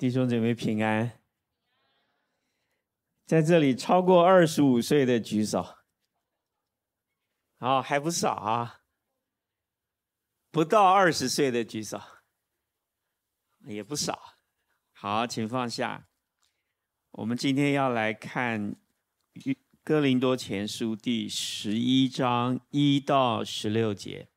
[0.00, 1.20] 弟兄姐妹平安，
[3.26, 5.76] 在这里超过二十五岁的举手，
[7.58, 8.80] 好，还不少啊。
[10.50, 12.00] 不到二十岁的举手，
[13.66, 14.38] 也不少。
[14.92, 16.08] 好，请放下。
[17.10, 18.74] 我们今天要来看
[19.84, 24.30] 《哥林多前书》第十一章一到十六节。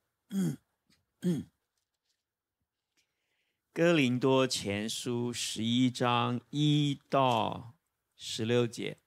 [3.76, 7.74] 哥林多前书十一章一到
[8.16, 9.00] 十六节，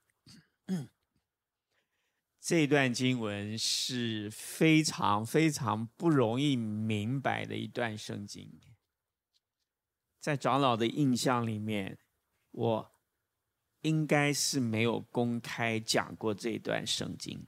[2.41, 8.59] 这段经文是非常非常不容易明白的一段圣经。
[10.19, 11.97] 在长老的印象里面，
[12.51, 12.91] 我
[13.83, 17.47] 应该是没有公开讲过这段圣经。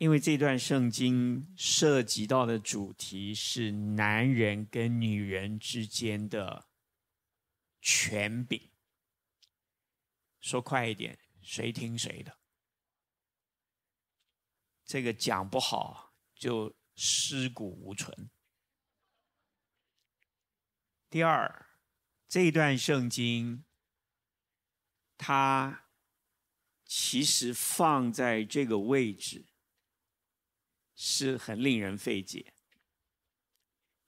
[0.00, 6.70] 因为这段圣经涉及到的主题是男人跟女人之间的
[7.82, 8.70] 权柄。
[10.40, 12.38] 说快一点，谁听谁的？
[14.86, 18.30] 这个讲不好就尸骨无存。
[21.10, 21.66] 第二，
[22.26, 23.66] 这段圣经
[25.18, 25.90] 它
[26.86, 29.44] 其实放在这个位置。
[31.02, 32.52] 是很令人费解。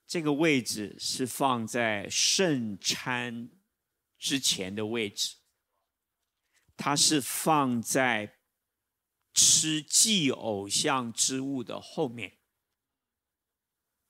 [0.05, 3.49] 这个位置是放在圣餐
[4.19, 5.37] 之前的位置，
[6.77, 8.37] 它是放在
[9.33, 12.37] 吃祭偶像之物的后面。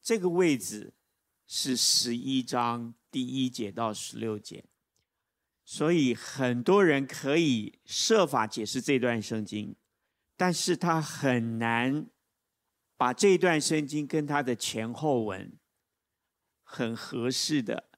[0.01, 0.93] 这个位置
[1.47, 4.65] 是十一章第一节到十六节，
[5.63, 9.77] 所以很多人可以设法解释这段圣经，
[10.35, 12.09] 但是他很难。
[12.95, 15.57] 把这段圣经跟它的前后文
[16.63, 17.89] 很合适的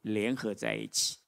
[0.00, 1.18] 联合在一起。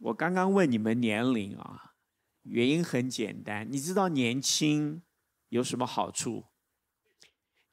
[0.00, 1.94] 我刚刚问你们年龄啊，
[2.42, 5.02] 原因很简单，你知道年轻
[5.48, 6.46] 有什么好处？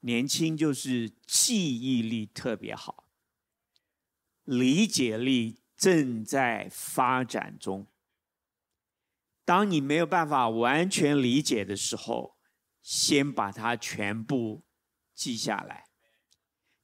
[0.01, 3.05] 年轻就是记忆力特别好，
[4.43, 7.87] 理解力正在发展中。
[9.43, 12.38] 当你没有办法完全理解的时候，
[12.81, 14.63] 先把它全部
[15.13, 15.85] 记下来，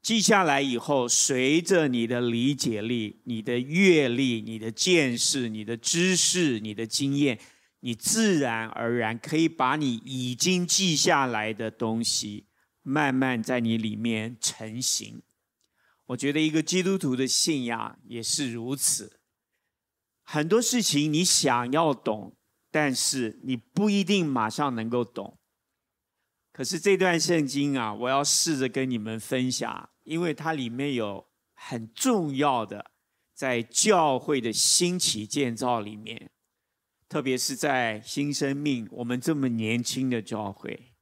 [0.02, 7.40] 记下来以后，随着你的理解力、你的阅历、你的见识、你的知识、你的经验，
[7.80, 12.48] 你自然而然可以把你已经记下来的东西，
[12.84, 15.24] 慢慢在你里面成型。
[16.08, 19.22] 我觉得一个基督徒的信仰也是如此，
[20.22, 22.38] 很多事情你想要懂，
[22.70, 25.35] 但是你不一定马上能够懂。
[26.56, 32.92] 可是这段圣经啊，我要试着跟你们分享，因为它里面有很重要的，
[33.34, 36.32] 在教会的兴起建造里面，
[37.10, 40.94] 特别是在新生命，我们这么年轻的教会，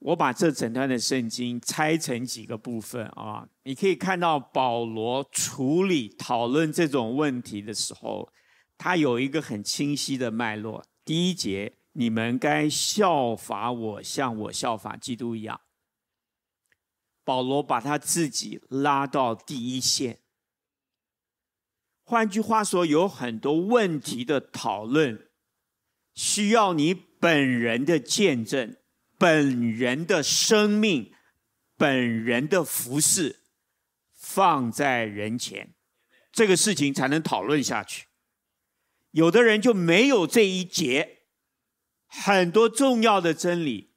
[0.00, 8.32] 我把这整段的圣经拆成几个部分啊，你可以看到保罗处理讨论这种问题的时候，
[8.76, 10.84] 他有一个很清晰的脉络。
[11.04, 11.77] 第一节。
[11.98, 15.60] 你们该效法我，像我效法基督一样。
[17.24, 20.20] 保罗把他自己拉到第一线。
[22.04, 25.28] 换句话说，有很多问题的讨论，
[26.14, 28.76] 需要你本人的见证、
[29.18, 31.12] 本人的生命、
[31.76, 33.40] 本人的服饰
[34.14, 35.74] 放在人前，
[36.30, 38.06] 这个事情才能讨论下去。
[39.10, 41.16] 有的人就没有这一节。
[42.08, 43.92] 很多重要的真理，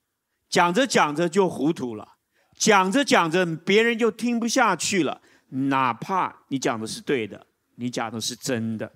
[0.50, 2.18] 讲着讲着就糊涂了，
[2.58, 5.22] 讲着讲着别人就听不下去了。
[5.50, 8.94] 哪怕你讲的是对的，你讲的是真的，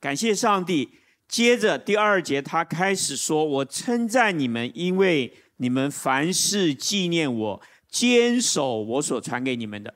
[0.00, 0.98] 感谢上帝。
[1.26, 9.94] 接着第二节，他开始说：“我称赞你们，因为你们凡事纪念我，坚守我所传给你们的。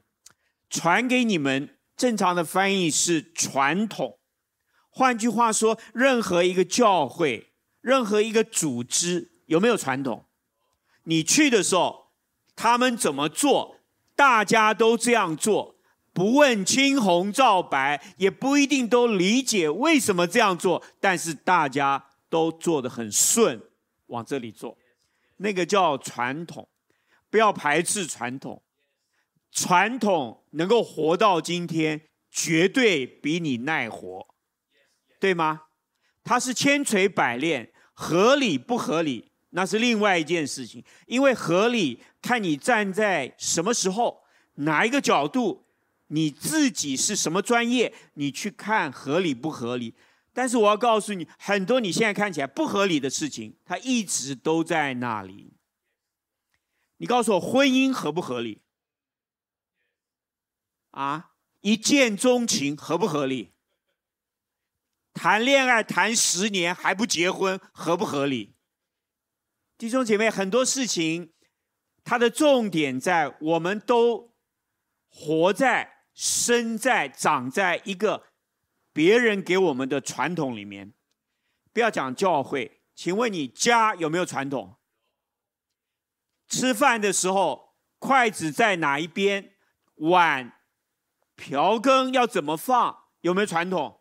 [0.70, 4.18] 传给你们，正常的翻译是传统。
[4.90, 7.47] 换句话说，任何一个教会。”
[7.80, 10.26] 任何一个组织有没有传统？
[11.04, 12.12] 你去的时候，
[12.54, 13.76] 他们怎么做，
[14.14, 15.76] 大家都这样做，
[16.12, 23.62] 不问青红皂白，也不一定都理解为什么这样做，但是大家都做得很顺，
[24.06, 24.76] 往这里做，
[25.36, 26.68] 那个叫传统。
[27.30, 28.62] 不要排斥传统，
[29.50, 34.34] 传统能够活到今天，绝对比你耐活，
[35.20, 35.67] 对吗？
[36.28, 40.84] 它是千锤百炼，合理不合理，那是另外一件事情。
[41.06, 44.24] 因为合理，看你站在什么时候、
[44.56, 45.64] 哪一个角度，
[46.08, 49.94] 你自己是什么专业，你去看合理不合理。
[50.34, 55.54] 但是我要告诉你，很多你现在看起来不合理的事情，它一直都在那里。
[56.98, 58.60] 你告诉我，婚姻合不合理？
[60.90, 61.30] 啊，
[61.62, 63.52] 一见钟情合不合理？
[65.18, 68.54] 谈恋爱谈十年还不结婚，合不合理？
[69.76, 71.32] 弟兄姐妹，很多事情，
[72.04, 74.36] 它的重点在我们都
[75.10, 78.28] 活在、生在、长在一个。
[78.92, 80.94] 别人给我们的传统里面，
[81.72, 84.78] 不要讲教会，请问你家有没有传统？
[86.46, 89.56] 吃饭的时候，筷子在哪一边？
[89.96, 90.60] 碗、
[91.34, 93.06] 瓢羹要怎么放？
[93.22, 93.97] 有没有传统？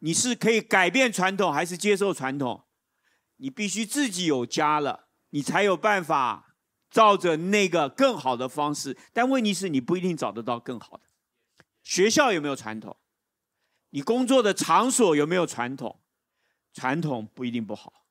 [0.00, 2.64] 你是可以改变传统，还是接受传统？
[3.36, 6.56] 你必须自己有家了，你才有办法
[6.90, 8.96] 照着那个更好的方式。
[9.12, 11.04] 但问题是你不一定找得到更好的。
[11.82, 12.98] 学校有没有传统？
[13.90, 16.02] 你工作的场所有没有传统？
[16.74, 18.04] 传统不一定不好。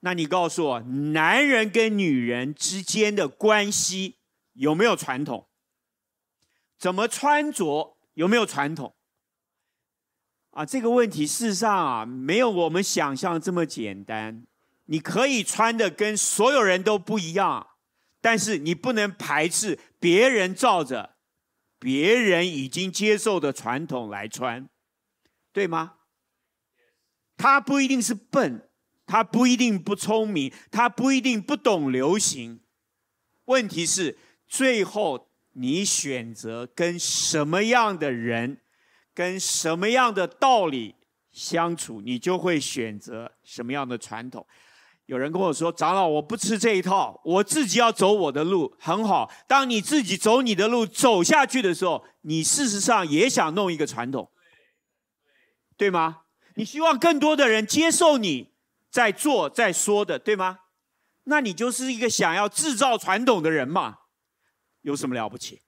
[0.00, 4.18] 那你告诉我，男人跟女人之间的关系
[4.54, 5.48] 有没有传统？
[6.78, 8.95] 怎么穿着有没有传统？
[10.56, 14.46] 啊，这个问题事实上啊，没有我们想象这么简单。
[14.86, 17.66] 你可以穿的跟所有人都不一样，
[18.22, 21.16] 但是你不能排斥别人照着
[21.78, 24.66] 别人已经接受的传统来穿。
[25.52, 25.96] 对吗？
[27.36, 28.70] 他不一定是笨，
[29.04, 32.60] 他不一定不聪明，他不一定不懂流行。
[33.44, 34.16] 问题是，
[34.48, 38.62] 最后你选择跟什么样的人，
[39.16, 40.94] 跟什么样的道理
[41.32, 44.46] 相处，你就会选择什么样的传统。
[45.06, 54.30] 有人跟我说：“长老，我不吃这一套，我自己要走我的路。”很好，当你自己走你的路走下去的时候，你事实上也想弄一个传统。
[55.78, 56.24] 对吗？
[56.56, 58.52] 你希望更多的人接受你
[58.90, 60.58] 在做在说的，对吗？
[61.24, 63.96] 那你就是一个想要制造传统的人嘛，
[64.82, 65.62] 有什么了不起？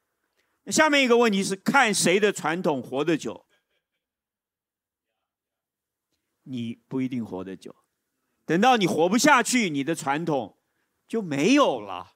[0.71, 3.47] 下面一个问题是看谁的传统活得久，
[6.45, 7.75] 你不一定活得久，
[8.45, 10.59] 等到你活不下去，你的传统
[11.07, 12.15] 就没有了，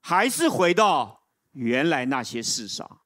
[0.00, 3.00] 还是回到原来那些事上，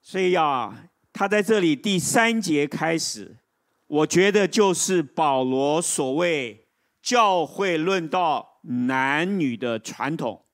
[0.00, 0.90] 所以呀。
[1.16, 3.38] 他在这里第三节开始，
[3.86, 6.68] 我觉得就是保罗所谓
[7.00, 10.48] 教会论到男女的传统。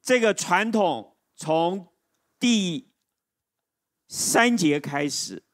[0.00, 1.91] 这个传统从
[2.42, 2.88] 第
[4.08, 5.44] 三节开始，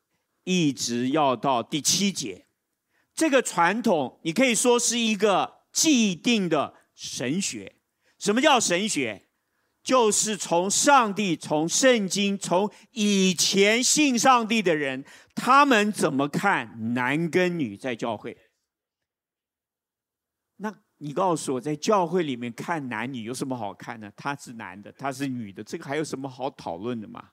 [0.44, 2.46] 一直要到第七节。
[3.14, 7.74] 这个传统你可以说是一个既定的神学。
[8.18, 9.26] 什么叫神学？
[9.82, 18.34] 就是从上帝、从圣经、从以前信上帝的人，他们怎么看男跟女在教会？
[20.98, 24.10] 你告诉我，在教会里面看男女有什么好看的？
[24.16, 27.30] 他是男的，他是女的，这个还有什么好讨论的吗？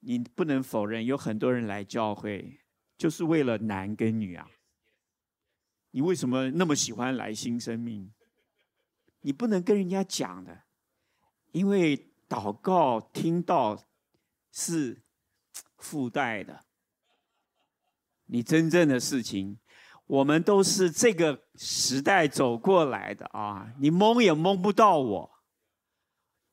[0.00, 2.60] 你不能否认，有很多人来教会
[2.96, 4.48] 就是为了男跟女啊。
[5.90, 8.10] 你为什么那么喜欢来新生命？
[9.20, 10.62] 你不能跟人家讲的。
[11.52, 13.84] 因为祷告听到
[14.52, 15.02] 是
[15.76, 16.64] 附带的，
[18.26, 19.58] 你真正的事情，
[20.10, 23.68] 我们都是这个时代走过来的啊！
[23.78, 25.30] 你蒙也蒙不到我。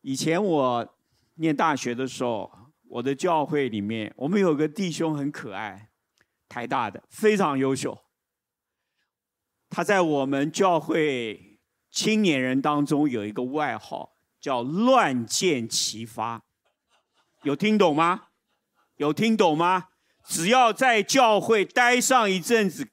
[0.01, 0.95] 以前我
[1.35, 2.51] 念大学的时候，
[2.87, 5.89] 我的教会里面，我们有个弟兄很可爱，
[6.47, 7.97] 台大的，非常优秀。
[9.71, 11.59] 他在我们教会
[11.89, 14.13] 青年人当中有一个外号。
[14.39, 16.43] 叫乱箭齐发，
[17.41, 18.27] 有听懂吗？
[18.97, 19.87] 有听懂吗？
[20.23, 22.91] 只要在教会待上一阵子，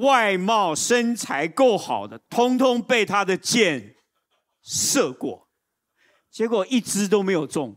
[0.00, 3.96] 外貌身材够好的，通通被他的箭
[4.62, 5.48] 射过，
[6.30, 7.76] 结果一支都没有中。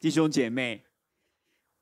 [0.00, 0.84] 弟兄姐妹，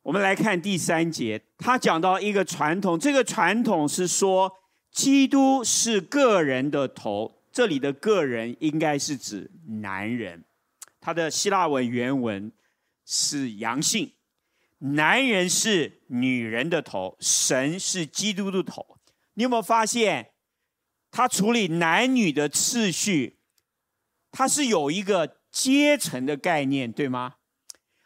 [0.02, 4.52] 我们来看第三节，他讲到一个传统，这个传统是说，
[4.90, 7.34] 基督是个人的头。
[7.52, 9.50] 这里的个人应该是指
[9.80, 10.44] 男人，
[11.00, 12.52] 他的希腊文原文
[13.06, 14.12] 是阳性，
[14.78, 18.98] 男人是女人的头，神是基督的头。
[19.34, 20.32] 你有没有发现，
[21.10, 23.38] 他处理男女的次序，
[24.30, 27.36] 他是有一个阶层的概念，对吗？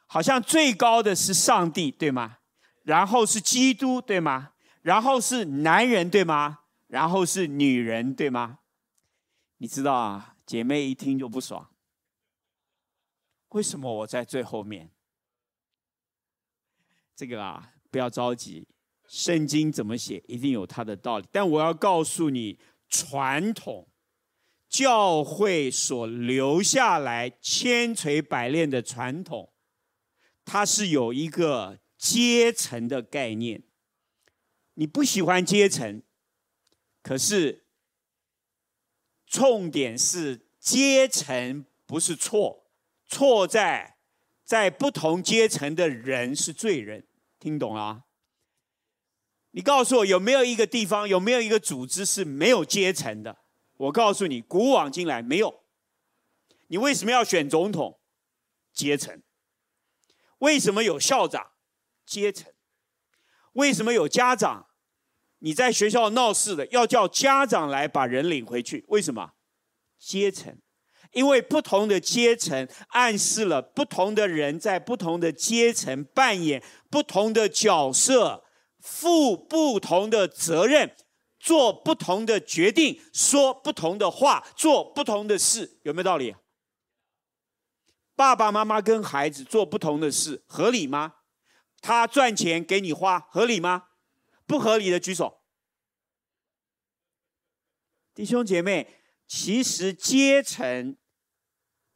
[0.07, 2.39] 好像最高的是上帝，对吗？
[2.83, 4.55] 然后是基督，对吗？
[4.83, 6.61] 然后是男人，对吗？
[6.89, 8.59] 然后是女人，对吗？
[9.59, 11.71] 你知道啊，姐妹一听就不爽。
[13.51, 14.91] 为什么我在最后面？
[17.15, 18.67] 这个啊，不要着急，
[19.09, 21.27] 圣经怎么写，一定有它的道理。
[21.33, 23.89] 但我要告诉你，传统
[24.69, 29.53] 教会所留下来千锤百炼的传统，
[30.45, 33.65] 它是有一个阶层的概念。
[34.75, 36.03] 你不喜欢阶层，
[37.03, 37.67] 可是
[39.27, 42.71] 重点是阶层不是错，
[43.07, 43.97] 错在
[44.45, 47.05] 在不同阶层的人是罪人。
[47.41, 48.05] 听懂了啊？
[49.51, 53.39] 你告诉我有没有一个地方，有没有一个组织是没有阶层的？
[53.79, 55.65] 我告诉你，古往今来没有。
[56.69, 57.99] 你为什么要选总统？
[58.73, 59.23] 阶层。
[60.39, 61.53] 为什么有校长？
[62.07, 62.53] 阶层。
[63.55, 64.69] 为什么有家长？
[65.39, 69.33] 你在学校闹事的，要叫家长来把人领回去，为什么？
[69.99, 70.61] 阶层，
[71.13, 78.45] 因为不同的阶层暗示了不同的人在不同的阶层扮演不同的角色，
[78.79, 80.95] 负不同的责任，
[81.39, 86.37] 做不同的决定，说不同的话，做不同的事，有没有道理？
[88.15, 91.15] 爸爸妈妈跟孩子做不同的事，合理吗？
[91.81, 93.85] 他赚钱给你花，合理吗？
[94.47, 95.41] 不合理的举手，
[98.15, 100.97] 弟兄姐妹，其实阶层，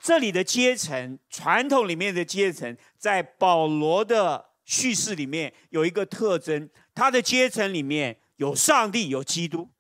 [0.04, 9.70] 这里的阶层，传统里面的阶层，在保罗的叙事里面有一个特征，他的阶层里面有上帝，有基督；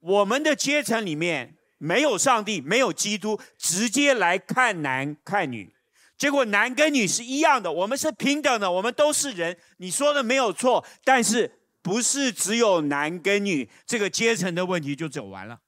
[0.00, 5.74] 我们的阶层里面没有上帝，没有基督，直接来看男看女，
[6.16, 9.58] 结果男跟女是一样的，我们是平等的，我们都是人。
[9.76, 11.56] 你说的没有错，但是。
[11.80, 15.60] 不是只有男跟女这个阶层的问题就走完了，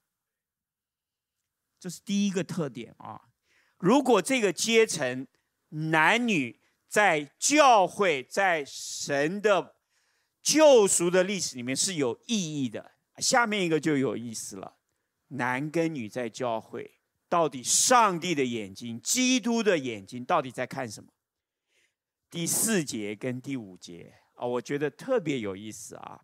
[1.79, 3.21] 这是第一个特点啊。
[3.81, 5.27] 如果这个阶层
[5.69, 9.75] 男女在教会、在神的
[10.41, 14.77] 救赎的历史里面是有意义的，下面一个就有意思了。
[15.29, 21.09] 男跟女在教会，到底上帝的眼睛、基督的眼睛到底在看什么？
[22.29, 24.13] 第四节跟第五节。
[24.35, 26.21] 啊，我觉得特别有意思啊。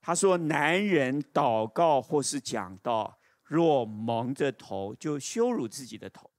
[0.00, 6.30] 他说：“男人祷告或是讲道，若蒙着头，就羞辱自己的头；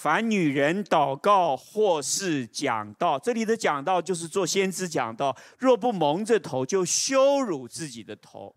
[0.00, 8.54] 凡女人祷告或是讲道，这里的讲道就是做先知讲道，若不蒙着头，就羞辱自己的头。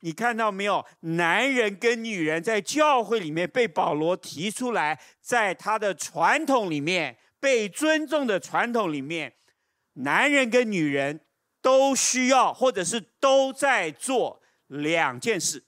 [0.00, 0.84] 你看到没有？
[1.00, 9.32] 男人跟女人在教会里面被保罗提出来，在他的传统里面被尊重的传统里面，
[9.94, 11.20] 男人跟女人。”
[11.62, 15.62] 都需要，或者是都在做两件事。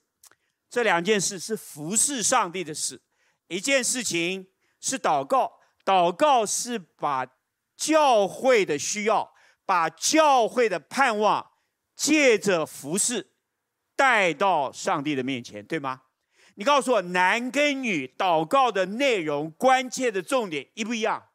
[0.68, 3.00] 这两件事是服侍上帝的事。
[3.46, 4.48] 一件事情
[4.84, 5.50] 是祷告，
[5.82, 7.26] 祷告是把
[7.74, 9.32] 教会的需要、
[9.64, 11.52] 把教会的盼望，
[11.96, 13.32] 借着服侍
[13.96, 16.02] 带到上帝的面前，对吗？
[16.56, 21.30] 你告诉我，男跟女祷告的内容、关键的重点一不一样？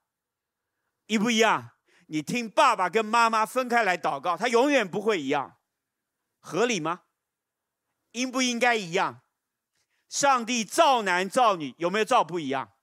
[1.08, 1.72] 一不一样？
[2.06, 5.58] 你听爸爸跟妈妈分开来祷告，他永远不会一样，
[6.40, 7.02] 合理吗？
[8.12, 9.22] 应不应该一样？
[10.08, 12.74] 上帝造男造女，有没有造不一样？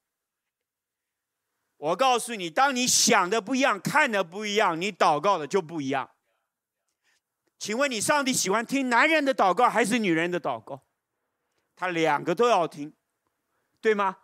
[1.79, 6.11] 我告诉你，当你想的不一样，看的不一样，你祷告的就不一样。
[7.59, 10.83] 请问你，上帝喜欢听男人的祷告还是女人的祷告？
[11.75, 12.95] 他两个都要听，
[13.81, 14.19] 对吗？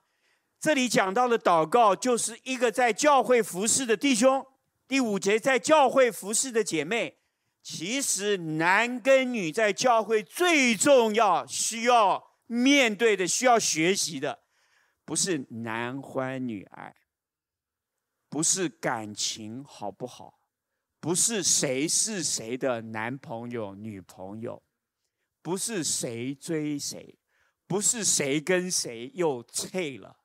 [0.59, 4.47] 这里讲到的祷告，就是一个在教会服侍的弟兄。
[4.87, 7.19] 第五节，在教会服侍的姐妹，
[7.63, 14.41] 其实男跟女在教会最重要、需要面对的、需要学习的，
[15.05, 16.95] 不是男欢女爱，
[18.33, 20.41] 不是感情好不好，
[20.99, 24.63] 不是谁是谁的男朋友、女朋友，
[25.43, 27.19] 不是谁追谁，
[27.67, 30.17] 不是谁跟谁又脆了，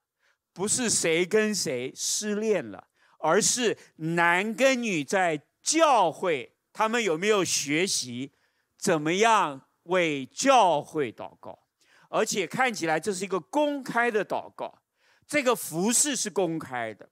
[0.53, 2.87] 不是谁跟谁失恋了。
[3.19, 8.31] 而是男跟女在教会，他们有没有学习
[8.77, 11.59] 怎么样为教会祷告？
[12.07, 14.81] 而且看起来这是一个公开的祷告，
[15.27, 17.09] 这个服饰是公开的。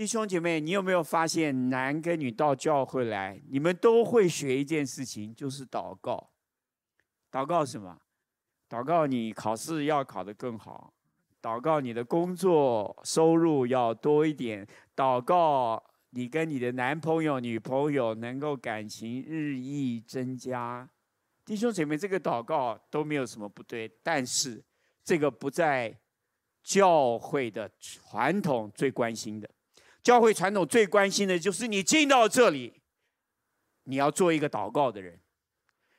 [0.00, 6.30] 弟兄姐妹，你有没有发现，男跟女到教会来，你们都会学一件事情，就是祷告。
[7.30, 7.98] 祷告什么？
[8.66, 10.94] 祷告你考试要考得更好。
[11.42, 14.66] 祷告你的工作收入要多一点，
[14.96, 20.88] 祷告你跟你的男朋友、女朋友能够感情日益增加。
[21.44, 24.64] 弟兄姐妹，这个祷告都没有什么不对，但是
[25.04, 25.94] 这个不在
[26.62, 29.50] 教会的传统最关心的。
[30.02, 32.82] 教会传统最关心的就是你进到这里，
[33.84, 35.20] 你要做一个祷告的人，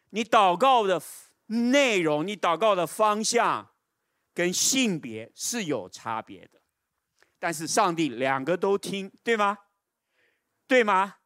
[0.10, 1.02] 你祷告的
[1.48, 3.72] 内容，你祷告的方向
[4.34, 6.62] 跟性别是有差别的，
[7.40, 9.58] 但是上帝两个都听，对吗？
[10.68, 11.18] 对吗？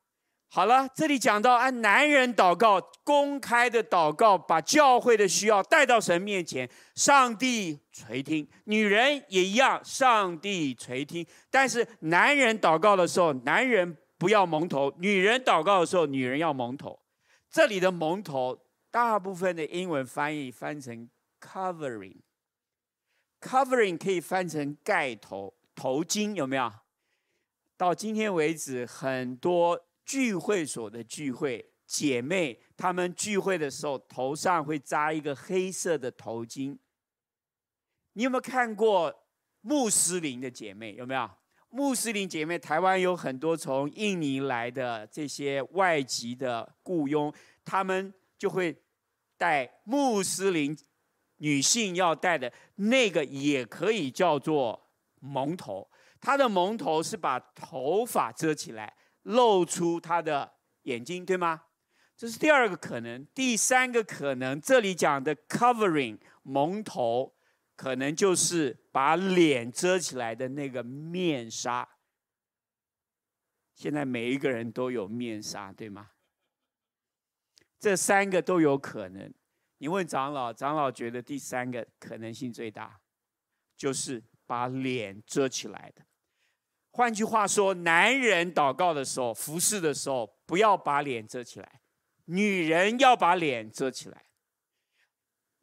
[0.48, 11.28] 好了，这里讲到按男人祷告，公开的祷告，把教会的需要带到神面前，上帝垂听；女人也一样，上帝垂听。
[11.52, 17.02] 但是男人祷告的时候，男人不要蒙头；女人祷告的时候，女人要蒙头。
[17.50, 18.58] 这里的蒙头，
[18.90, 21.10] 大部分的英文翻译翻成
[21.42, 26.72] covering，covering 可以翻成盖头、头巾，有没有？
[27.76, 29.85] 到今天为止，很多。
[30.06, 36.78] 聚会所的聚会，姐妹她们聚会的时候，头上会扎一个黑色的头巾。
[38.14, 39.14] 你有没有看过
[39.62, 40.94] 穆斯林的姐妹？
[40.94, 41.30] 有没有
[41.70, 42.58] 穆斯林姐妹？
[42.58, 47.34] 台湾有很多从印尼来的这些外籍的雇佣，
[47.66, 48.74] 他们就会
[49.38, 50.78] 戴穆斯林
[51.38, 55.90] 女性要戴的那个，也可以叫做蒙头。
[56.22, 58.96] 她的蒙头是把头发遮起来。
[59.26, 60.54] 露出他的
[60.84, 61.64] 眼睛，对吗？
[62.16, 63.26] 这是第二个可能。
[63.34, 67.36] 第三个可能，这里讲的 covering 蒙头，
[67.76, 71.90] 可能就是把脸遮起来的那个面纱。
[73.74, 76.12] 现在每一个人都有面纱，对吗？
[77.80, 79.34] 这三个都有可能。
[79.80, 83.02] 你问长老，长老觉得第三个可能性最大，
[83.76, 86.06] 就是把脸遮起来的。
[86.96, 91.68] 换句话说，男人祷告的时候、服侍的时候，不要把脸遮起来；
[92.24, 94.24] 女人要把脸遮起来。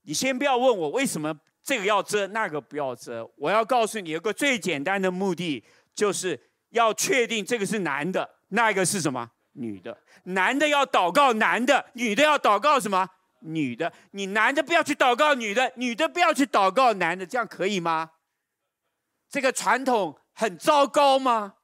[0.02, 3.26] 你先不要问我为什么这个要遮，那个不要遮。
[3.38, 9.30] 我要告诉你，有个最简单的目的，就是要确定这个是男的，那个是什么？
[9.52, 9.96] 女的。
[10.24, 13.08] 男的要祷告男的，女的要祷告什么？
[13.40, 13.90] 女的。
[14.10, 18.10] 你男的不要去祷告女的，女的不要去祷告男的，这样可以吗？
[19.30, 20.18] 这个传统。
[20.32, 21.56] 很糟糕吗？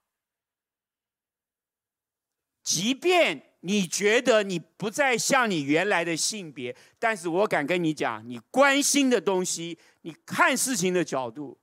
[2.62, 11.58] 即便你觉得你不再像你原来的性别，但是我敢跟你讲，你关心的东西，你看事情的角度，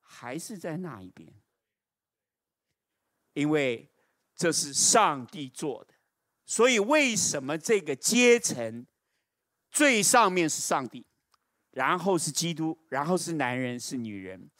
[0.00, 1.32] 还是在那一边。
[3.32, 3.90] 因为
[4.36, 5.94] 这是上帝做的，
[6.44, 8.86] 所以为什么这个阶层
[9.70, 11.06] 最上面是上帝，
[11.70, 14.50] 然后是基督，然后是男人，是女人？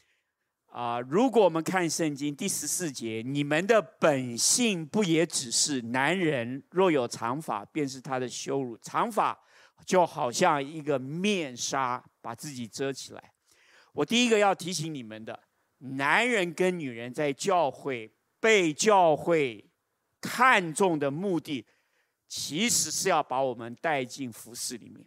[0.72, 8.74] 啊，如果我们看圣经第十四节，你们的本性不也只是男人若有长发，便是他的羞辱。
[8.78, 9.38] 长发
[9.84, 13.32] 就好像一个面纱，把自己遮起来。
[13.92, 15.38] 我第一个要提醒你们的，
[15.76, 19.62] 男人跟女人在教会被教会
[20.22, 21.66] 看重的目的，
[22.26, 25.04] 其实是要把我们带进服饰里面。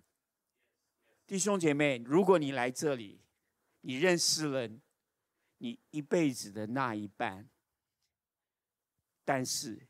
[1.25, 3.19] 弟兄姐妹，如果你来这里，
[3.82, 4.69] 你认识了。
[5.58, 7.50] 你一辈子的那一半，
[9.24, 9.88] 但是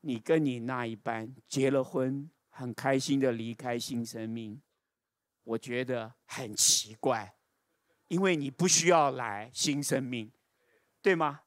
[0.00, 4.60] 你跟你那一半结了婚，很开心的离开新生命，
[5.44, 7.36] 我觉得很奇怪，
[8.08, 10.32] 因为你不需要来新生命，
[11.00, 11.42] 对吗？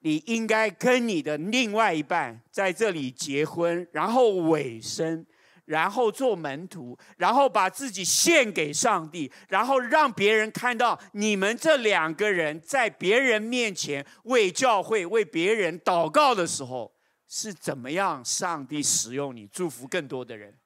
[0.00, 5.26] 你应该跟你的另外一半在这里结婚，然后委身。
[5.72, 16.92] 然后做门徒，然后把自己献给上帝，然后让别人看到你们这两个人在别人面前为教会、为别人祷告的时候
[17.26, 20.58] 是怎么样，上帝使用你祝福更多的人。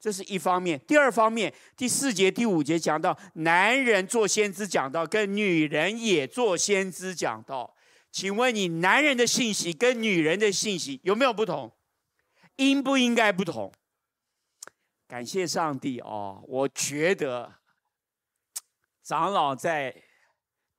[0.00, 0.80] 这是一方面。
[0.88, 7.74] 第二方面，第四节、第五节讲到男人做先知讲道，跟女人也做先知讲道。
[8.10, 11.70] 请问你男人的信息跟女人的信息有没有不同？
[12.56, 13.70] 应不应该不同？
[15.08, 16.42] 感谢上帝哦！
[16.48, 17.60] 我觉得
[19.04, 20.02] 长老在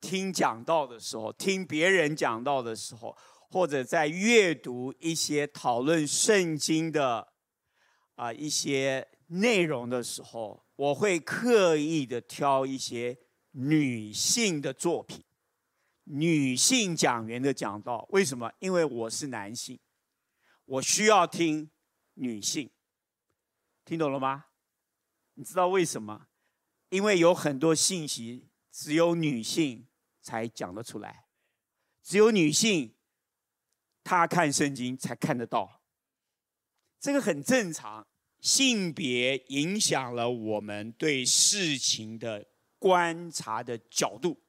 [0.01, 3.17] 听讲道的时候，听别人讲道的时候，
[3.49, 7.33] 或者在阅读一些讨论圣经的
[8.15, 13.17] 啊一些内容的时候，我会刻意的挑一些
[13.51, 15.23] 女性的作品，
[16.03, 18.05] 女性讲员的讲道。
[18.09, 18.51] 为什么？
[18.59, 19.79] 因为我是男性，
[20.65, 21.71] 我需要听
[22.15, 22.69] 女性。
[23.87, 24.47] 听懂了吗？
[25.35, 26.27] 你知道为什么？
[26.89, 29.87] 因为有很多信息只有女性
[30.21, 31.27] 才讲得出来，
[32.03, 32.97] 只有女性
[34.03, 35.81] 她看圣经才看得到。
[36.99, 38.05] 这个很正常，
[38.41, 42.45] 性别影响了我们对事情的
[42.77, 44.43] 观察的角度，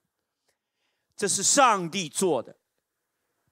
[1.15, 2.59] 这是上帝做的。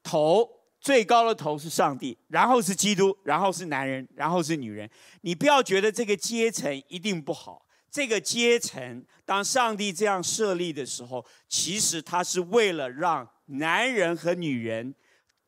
[0.02, 0.55] 头
[0.86, 4.88] 最高的头是上帝，然后是基督，然后是男人，然后是女人。
[5.22, 7.66] 你不要觉得这个阶层一定不好。
[7.90, 14.94] 这个阶层，当上帝这样设立的时候，其实他是为了让男人和女人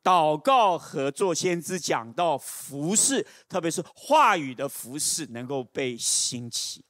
[0.03, 6.85] 祷告和做先知讲到服侍，特别是话语的服侍能够被兴起。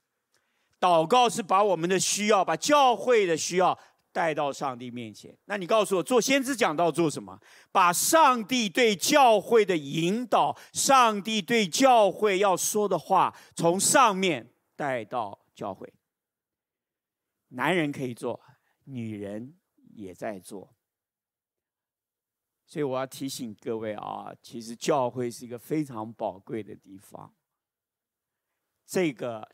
[0.81, 3.79] 祷告是把我们的需要，把教会的需要。
[4.19, 5.39] 带到上帝面前。
[5.45, 7.41] 那你告诉我，做先知讲道做什么？
[7.71, 15.95] 把上帝对教会的引导，上帝对教会要说的话，从上面带到教会。
[17.51, 18.41] 男人可以做，
[18.87, 19.55] 女人
[19.95, 20.75] 也在做。
[22.67, 27.33] 所以我要提醒各位啊，其实教会是一个非常宝贵的地方。
[28.85, 29.49] 这个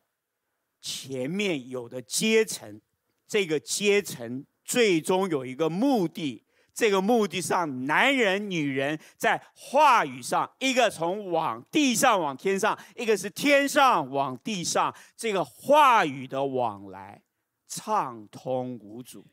[0.80, 2.80] 前面有的阶层，
[3.26, 4.46] 这个阶层。
[4.64, 17.22] 最终有一个目的，这个目的上，男人、女人在话语上，一个从往地上往天上，一个是天上往地上，这个话语的往来
[17.68, 19.26] 畅通无阻。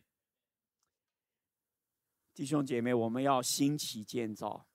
[2.33, 4.67] 弟兄姐妹，我们要兴起建造，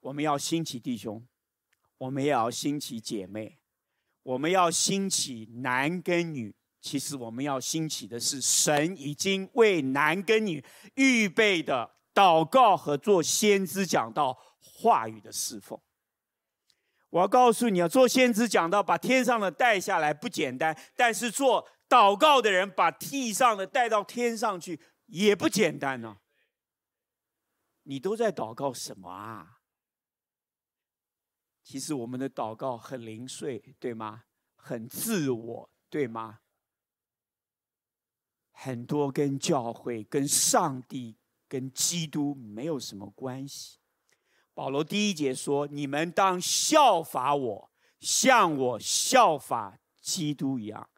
[0.00, 1.26] 我们要兴起弟兄，
[1.98, 3.58] 我们也要兴起姐妹，
[4.22, 6.54] 我们要兴起男跟女。
[6.80, 10.64] 其实我们要兴起的是神已经为男跟女
[10.94, 15.78] 预备的祷告和做先知讲道话语的侍奉。
[17.10, 26.18] 我要告诉你，啊做先知讲道，把天上的带下来不简单；但是做祷告的人，把地上的带到天上去也不简单呢、
[27.82, 29.58] 你都在祷告什么啊？
[31.62, 34.24] 其实我们的祷告很零碎，对吗？
[34.54, 36.40] 很自我，对吗？
[38.62, 41.16] 很多跟教会、跟上帝、
[41.48, 43.78] 跟基督没有什么关系。
[44.52, 47.70] 保罗第一节说：“你们当效法我，
[48.00, 50.90] 像我效法基督一样。”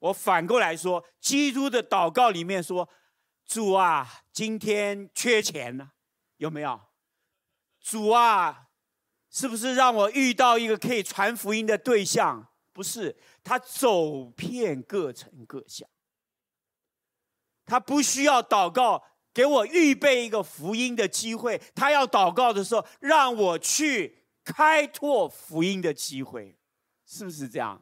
[0.00, 2.88] 我反过来说，基督的祷告里面说
[3.44, 5.90] ：“主啊，今天缺钱呢，
[6.38, 6.80] 有没有？
[7.78, 8.68] 主啊，
[9.28, 12.48] 是不是让我遇到一个可以传福音的对象？
[12.72, 15.86] 不是，他走遍各城各乡。”
[17.70, 19.00] 他不需要祷告，
[19.32, 21.56] 给我预备一个福音的机会。
[21.72, 26.58] 他要祷告的时候，让我去开拓福音的机会，
[27.06, 27.80] 是不是这样？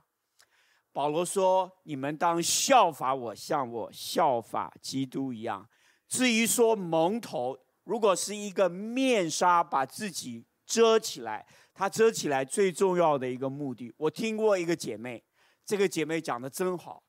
[0.93, 5.67] 保罗说：“你们当效法我，像我效法基督一样。”
[6.07, 15.25] 至于说蒙头，如果是一个面纱把自己遮起来，它遮起来最重要的一个目的，我听过一个姐妹，
[15.65, 17.05] 这个姐妹讲的真好。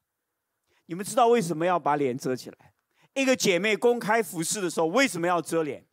[0.85, 2.68] 你们知道为什么要把脸遮起来？
[3.19, 5.85] 一个姐妹公开服侍的时候，为什么要遮脸？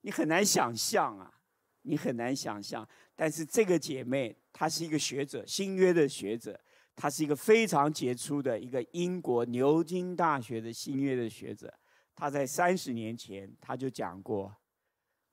[0.00, 1.40] 你很难想象啊，
[1.82, 2.88] 你很难想象。
[3.14, 6.60] 但是这个姐妹，她是一个学者，新约的学者，
[6.96, 11.72] 她是一个非常杰出的一个英国牛津大学的新约的学者。
[12.14, 14.56] 她在三十年前，她就讲过，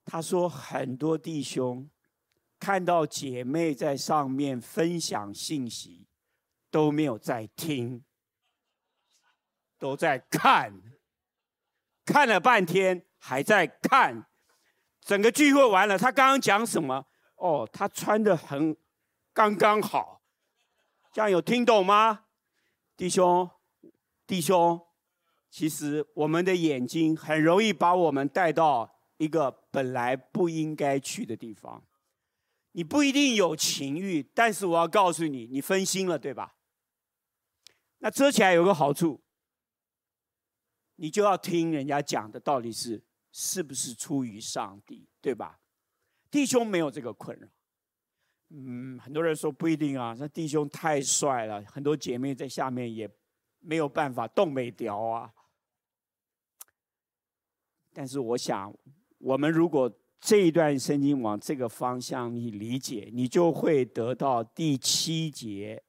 [0.06, 1.90] 她说很多弟兄
[2.60, 6.06] 看到姐妹在上面分享信息。
[6.72, 8.04] 都没有在听，
[9.80, 10.80] 都在看，
[12.06, 14.28] 看了半天还在看。
[15.02, 17.08] 整个聚会完了，他刚刚讲什么？
[17.38, 18.76] 哦，他穿得很
[19.34, 20.22] 刚刚好，
[21.12, 22.26] 这样有听懂吗？
[22.98, 23.50] 弟兄，
[24.28, 24.86] 弟兄，
[25.50, 31.84] 其实我们的眼睛很容易把我们带到一个本来不应该去的地方。
[32.74, 36.56] 你不一定有情欲，但是我要告诉你，你分心了，对吧？
[38.00, 39.24] 那遮起来有个好处，
[41.02, 45.58] 你就要听人家讲的到底是是不是出于上帝，对吧？
[46.30, 47.48] 弟兄没有这个困扰。
[48.50, 53.10] 嗯，很多人说不一定啊，那弟兄太帅了，很多姐妹在下面也
[53.60, 55.34] 没有办法动美调啊。
[57.94, 58.76] 但是我想，
[59.20, 65.82] 我们如果这一段圣经往这个方向你理解，你就会得到第七节。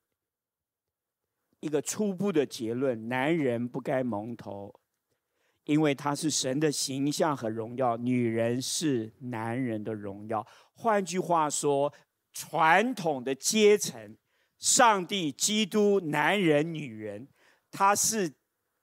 [1.59, 4.80] 一个初步的结论：男人不该蒙头，
[5.71, 10.45] 因为他是神的形象和荣耀；女人是男人的荣耀。
[10.75, 11.95] 换句话说，
[12.33, 14.17] 传统的阶层，
[14.59, 17.29] 上帝、基督、男人、女人，
[17.71, 18.33] 他是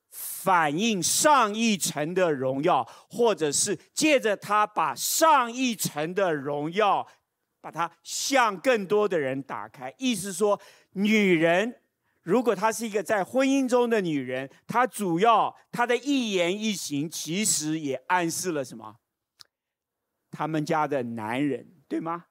[0.09, 7.05] 反映上一层的荣耀，或者是借着他把上一层的荣耀，
[7.59, 9.93] 把它向更多的人打开。
[9.97, 10.57] 意思说，
[10.93, 11.81] 女人。
[12.27, 18.97] 如果她是一个在婚姻中的女人，她主要她的一言一行其实也暗示了什么？
[20.29, 22.25] 他们家的男人，对吗？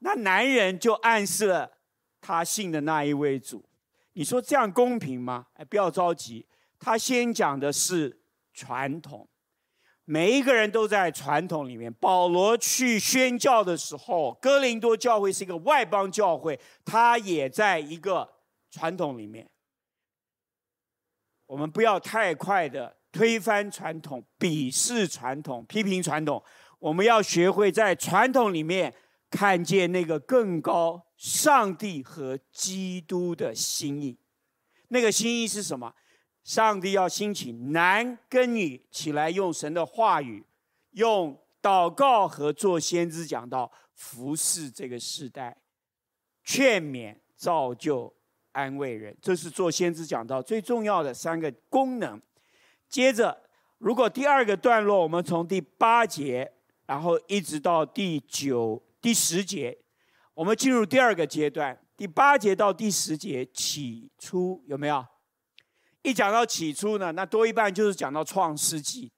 [0.00, 1.78] 那男人就暗示了
[2.20, 3.64] 他信的那一位主。
[4.12, 5.46] 你说这样公平吗？
[5.54, 6.46] 哎，不要着急，
[6.78, 8.20] 他先讲的是
[8.52, 9.26] 传统。
[10.04, 11.90] 每一个人都在传统里面。
[11.94, 18.35] 保罗去宣教的时候，哥林多教会是一个外邦教会，他也在一个
[18.76, 19.48] 传统里面。
[21.46, 26.42] 我们不要太快的推翻传统、鄙视传统、批评传统。
[26.78, 28.92] 我们要学会在传统里面
[29.30, 34.18] 看见那个更高上帝和基督的心意。
[34.88, 35.94] 那个心意是什么？
[36.44, 40.44] 上帝要兴起男跟女起来，用神的话语，
[40.90, 45.62] 用祷告和做先知讲道，服侍这个时代，
[46.44, 48.15] 劝勉、造就、
[48.56, 52.18] 安慰人，这是做先知讲到最重要的三个功能。
[52.88, 53.42] 接着，
[53.76, 56.50] 如果第二个段落，我们从第八节，
[56.86, 59.76] 然后一直到第九、第十节，
[60.32, 61.78] 我们进入第二个阶段。
[61.98, 65.04] 第八节到第十节，起初有没有？
[66.00, 69.12] 一讲到起初呢，那多一半就是讲到创世纪。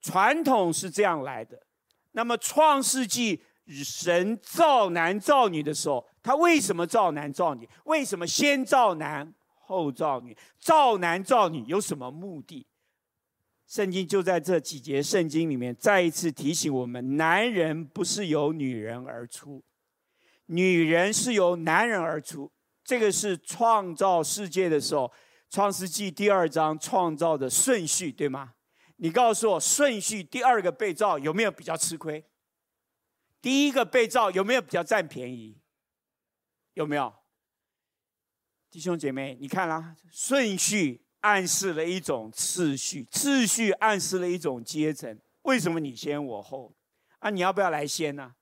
[0.00, 1.66] 传统是这样来的。
[2.12, 7.68] 那么创世纪神造男造女的时候，他为什么造男造女？
[7.84, 10.36] 为什么先造男后造女？
[10.58, 12.66] 造男造女有什么目的？
[13.66, 19.64] 圣经就在这几节圣经里面再一次提醒我们：男人不是由女人而出，
[20.46, 22.52] 女人是由男人而出。
[22.84, 25.06] 这个是创造世界的时候，
[25.50, 28.52] 《创世纪》第二章创造的顺序，对吗？
[28.98, 32.24] 你告诉我，顺序第二个被造有没有比较吃亏？
[33.46, 35.56] 第一个被造有没有比较占便宜？
[36.74, 37.14] 有没有？
[38.68, 45.16] 弟兄姐妹，你看啦，顺序暗示了一种次序，次序暗示了一种阶层。
[45.42, 46.74] 为什么你先我后？
[47.20, 48.34] 啊，你要不要来先呢？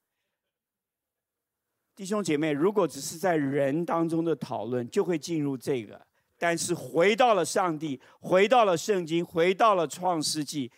[1.94, 6.06] 弟兄姐妹，如果只是在人当中的讨论，就会进入这个。
[6.38, 10.72] 但是回到了上帝，回到了圣经，回到了创世纪，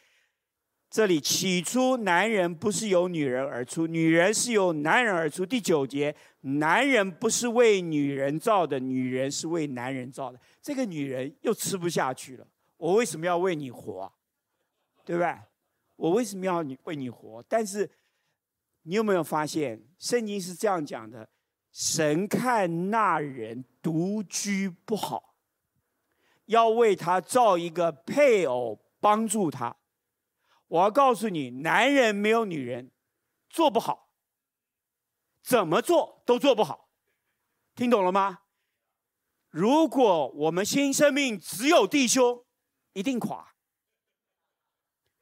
[0.89, 5.45] 这里起初男人不是由女人而出，女人是由男人而出。
[5.45, 10.41] 第九节，男人不是为女人造的，女人是为男人造的。
[10.63, 12.47] 这个女人又吃不下去了。
[12.77, 14.13] 我为什么要为你活？
[15.05, 15.47] 对吧？
[15.97, 17.45] 我为什么要你为你活？
[17.49, 17.91] 但是。
[18.89, 21.29] 你有没有发现，圣经是这样讲的：
[21.73, 25.35] 神看那人独居不好，
[26.45, 29.75] 要为他造一个配偶帮助他。
[30.69, 32.91] 我要告诉你，男人没有女人
[33.49, 34.11] 做不好，
[35.43, 36.89] 怎么做都做不好。
[37.75, 38.41] 听懂了吗？
[39.51, 42.45] 如果我们新生命只有弟兄，
[42.93, 43.55] 一定垮；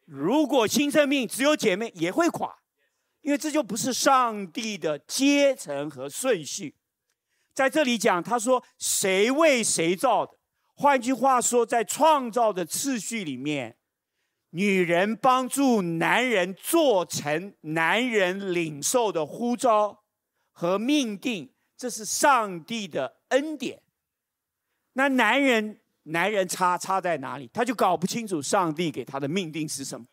[0.05, 2.61] 如果新生命只有姐妹，也会垮。
[3.21, 6.77] 因为这就不是上帝的阶层和顺序，
[7.55, 10.39] 在这里讲，他说谁为谁造的？
[10.75, 13.79] 换句话说，在创造的次序里面，
[14.57, 20.05] 女人帮助男人做成男人领受的呼召
[20.53, 23.83] 和命定，这是上帝的恩典。
[24.93, 27.51] 那男人，男人差差在哪里？
[27.53, 30.07] 他就搞不清楚上帝给他的命定是什么。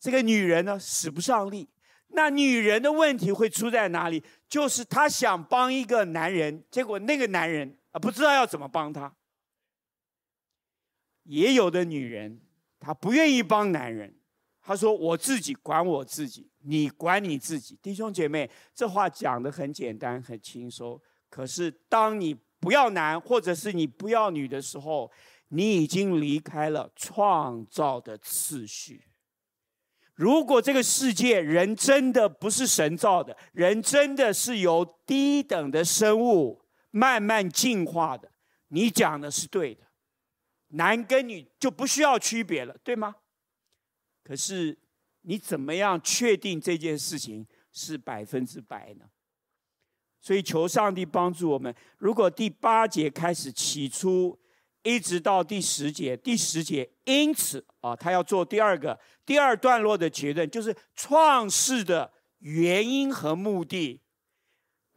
[0.00, 1.68] 这个女人呢，使不上力。
[2.12, 4.24] 那女人的问题会出在哪里？
[4.48, 9.14] 就是她想帮一个男人，结果那个男人啊不知道要怎么帮她。
[11.24, 12.40] 也有的女人，
[12.78, 14.14] 他不愿意帮男人，
[14.62, 21.00] 他说：“我自己管我自己，你管你自己。”弟兄姐妹，这话讲得很简单，很轻松。
[21.30, 25.10] 可是当你不要男，或者是你不要女的时候，
[25.48, 29.04] 你已经离开了创造的次序。
[30.14, 36.60] 如果这个世界人真的不是神造的，人真的是由低等的生物
[36.90, 38.32] 慢慢进化的，
[38.68, 39.84] 你讲的是对的，
[40.68, 43.16] 男跟女就不需要区别了，对吗？
[44.22, 44.78] 可是
[45.22, 49.06] 你怎么样确定这件事情是百分之百呢？
[50.20, 51.74] 所以求上帝帮助我们。
[51.98, 54.38] 如果第八节开始起初。
[54.84, 64.00] 一直到第十节，第十节，因此啊，他要做第二个第二段落的结论，就是创世的原因和目的。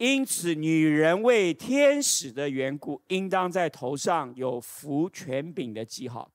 [0.02, 6.32] 因此，女人为天使的缘故，应当在头上有福权柄的记号。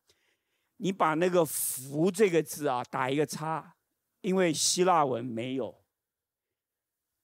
[0.78, 3.76] 你把那个“福”这个字啊打一个叉，
[4.22, 5.84] 因为希腊文没有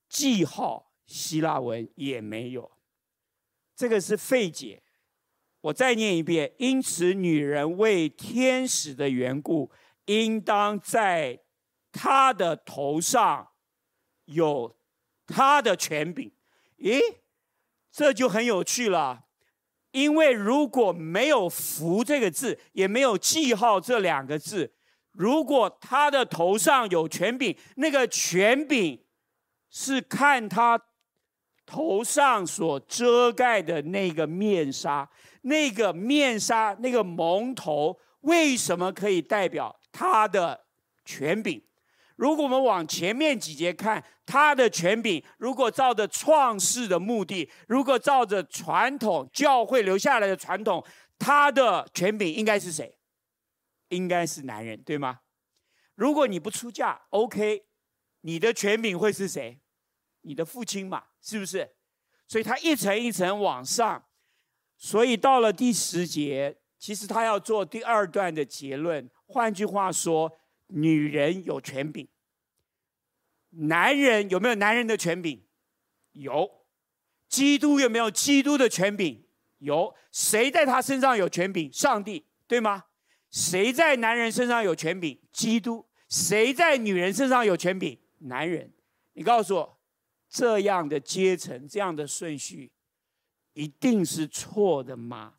[0.09, 2.73] 记号，希腊文也没有，
[3.73, 4.83] 这个是费解。
[5.61, 9.71] 我再念一遍，因此女人为天使的缘故，
[10.07, 11.39] 应当在
[11.93, 13.53] 她的头上
[14.25, 14.75] 有
[15.27, 16.31] 他的权柄。
[16.77, 16.99] 咦，
[17.91, 19.25] 这就很有趣了。
[19.91, 24.73] 因为如果没有“福”这个字，也没有“记号”这两个字，
[25.11, 29.05] 如果他的头上有权柄，那个权柄
[29.69, 30.81] 是看他
[31.65, 35.07] 头上所遮盖的那个面纱，
[35.43, 40.65] 那个面纱，那个蒙头，为什么可以代表他的
[41.05, 41.63] 权柄？
[42.15, 50.85] 如果我们往前面几节看，他的权柄，如果照着创世的目的，如果照着传统教会留下来的传统，
[51.17, 52.99] 他的权柄应该是谁？
[53.89, 55.21] 应该是男人，对吗？
[55.95, 57.65] 如果你不出嫁，OK，
[58.21, 59.59] 你的权柄会是谁？
[60.21, 61.75] 你的父亲嘛，是不是？
[62.27, 64.05] 所以他一层一层往上，
[64.77, 69.09] 所以到了第十节，其实他要做第二段的结论。
[69.25, 70.37] 换句话说。
[70.75, 72.07] 女人有权柄，
[73.49, 75.43] 男人有没有男人的权柄？
[76.13, 76.65] 有。
[77.27, 79.23] 基督有没有基督的权柄？
[79.59, 79.95] 有。
[80.11, 81.71] 谁在他身上有权柄？
[81.71, 82.85] 上帝，对吗？
[83.29, 85.19] 谁在男人身上有权柄？
[85.31, 85.87] 基督。
[86.09, 87.99] 谁在女人身上有权柄？
[88.19, 88.73] 男人。
[89.13, 89.79] 你告诉我，
[90.27, 92.71] 这样的阶层，这样的顺序，
[93.53, 95.35] 一定是错的吗？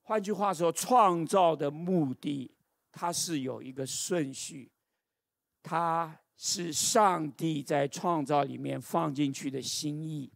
[0.00, 2.54] 换句话说，创造的目的。
[2.92, 4.70] 它是有一个顺序，
[5.62, 10.32] 它是上帝在创造里面放进去的心意。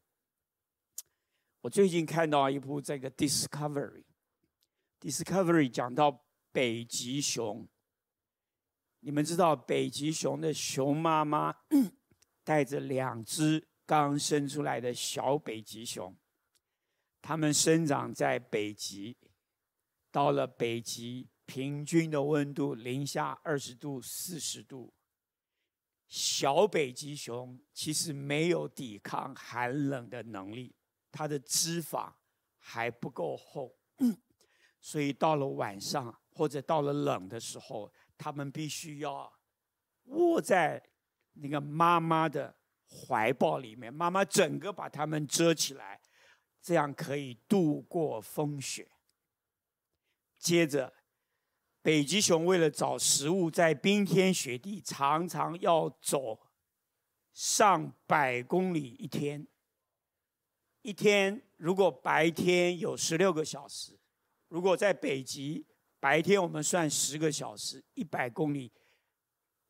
[1.61, 7.69] 我最近看到一部这个 Discovery，Discovery 讲到北极熊。
[9.01, 11.55] 你们知道北极熊的熊妈妈
[12.43, 16.17] 带着两只刚生出来的小北极熊，
[17.21, 19.19] 它们生长在北极，
[20.11, 21.29] 到了北极。
[21.47, 24.93] 平均的温度零下二十度、四十度。
[26.09, 30.75] 小北极熊其实没有抵抗寒冷的能力，
[31.11, 32.13] 它的脂肪
[32.59, 33.77] 还不够厚，
[34.81, 39.33] 所以到了晚上或者到了冷的时候，它们必须要
[40.05, 40.81] 窝在
[41.33, 42.57] 那个妈妈的
[42.89, 46.01] 怀抱里面，妈妈整个把它们遮起来，
[46.63, 48.89] 这样可以度过风雪。
[50.39, 50.95] 接着。
[51.87, 56.37] 北极熊为了找食物，在冰天雪地，常常要走
[57.33, 59.47] 上百公里一天。
[60.83, 63.97] 一天如果白天有十六个小时，
[64.49, 65.65] 如果在北极
[66.01, 68.73] 白天我们算十个小时，一百公里，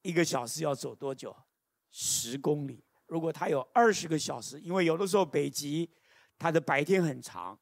[0.01, 1.37] 一个小时要走多久？
[1.91, 2.83] 十公里。
[3.05, 5.91] 如果它有二十个小时，因为有的时候北极
[6.39, 7.61] 它的白天很长，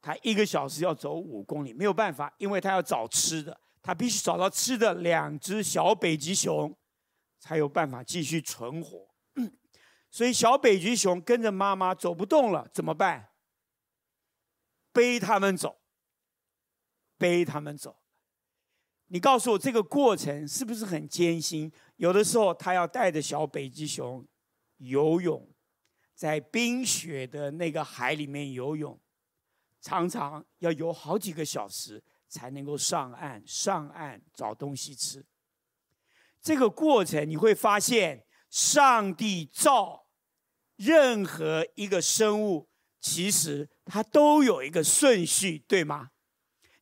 [0.00, 3.60] 它一个小时要走五公里，没有办法，因为它要找吃的。
[3.82, 6.74] 他必须找到吃的，两只小北极熊
[7.40, 9.08] 才有办法继续存活。
[10.10, 13.30] 所以小北极熊跟着妈妈走不动了，怎么办？
[14.92, 15.80] 背他们走，
[17.18, 17.98] 背他们走。
[19.06, 21.72] 你告诉我这个过程是不是很艰辛？
[21.96, 24.26] 有的时候他要带着小北极熊
[24.76, 25.50] 游泳，
[26.14, 29.00] 在冰雪的那个海里面游泳，
[29.80, 32.02] 常常要游好几个小时。
[32.32, 35.26] 才能够上岸，上岸找东西吃。
[36.40, 40.06] 这个过程你会发现，上帝造
[40.76, 42.70] 任何一个生物，
[43.02, 46.08] 其实它都有一个顺序，对吗？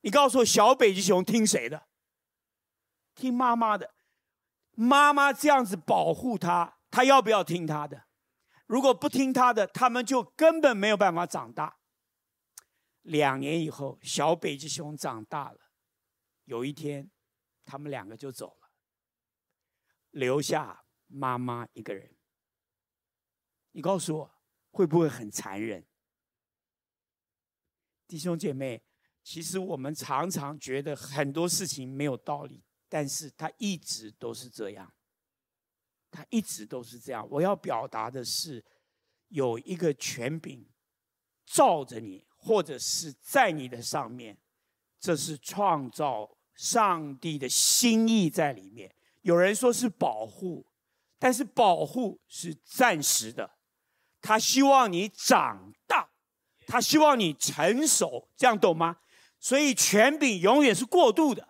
[0.02, 1.88] 你告诉我，小北极熊听谁的？
[3.16, 3.92] 听妈妈的。
[4.74, 8.04] 妈妈这样子保护它，它要不要听它的？
[8.66, 11.79] 如果不听它的，它们就根本没有办法长大。
[13.02, 15.72] 两年以后，小北极熊长大了。
[16.44, 17.10] 有一天，
[17.64, 18.72] 他们两个就走了，
[20.10, 22.16] 留下妈妈一个人。
[23.72, 24.34] 你告诉我，
[24.70, 25.86] 会不会很残忍？
[28.06, 28.82] 弟兄姐妹，
[29.22, 34.92] 其实我们常常觉得很多事情没有道理，但是它一直都是这样。
[36.10, 37.24] 它一直都是这样。
[37.30, 38.64] 我要表达的是，
[39.28, 40.68] 有一个权柄
[41.46, 42.26] 罩着你。
[42.42, 44.38] 或者是在你的上面，
[44.98, 48.94] 这是创造上帝的心意在里面。
[49.20, 50.66] 有人说是保护，
[51.18, 53.58] 但是保护是暂时的。
[54.22, 56.08] 他希望你长大，
[56.66, 58.96] 他希望你成熟，这样懂吗？
[59.38, 61.48] 所以权柄永远是过渡的。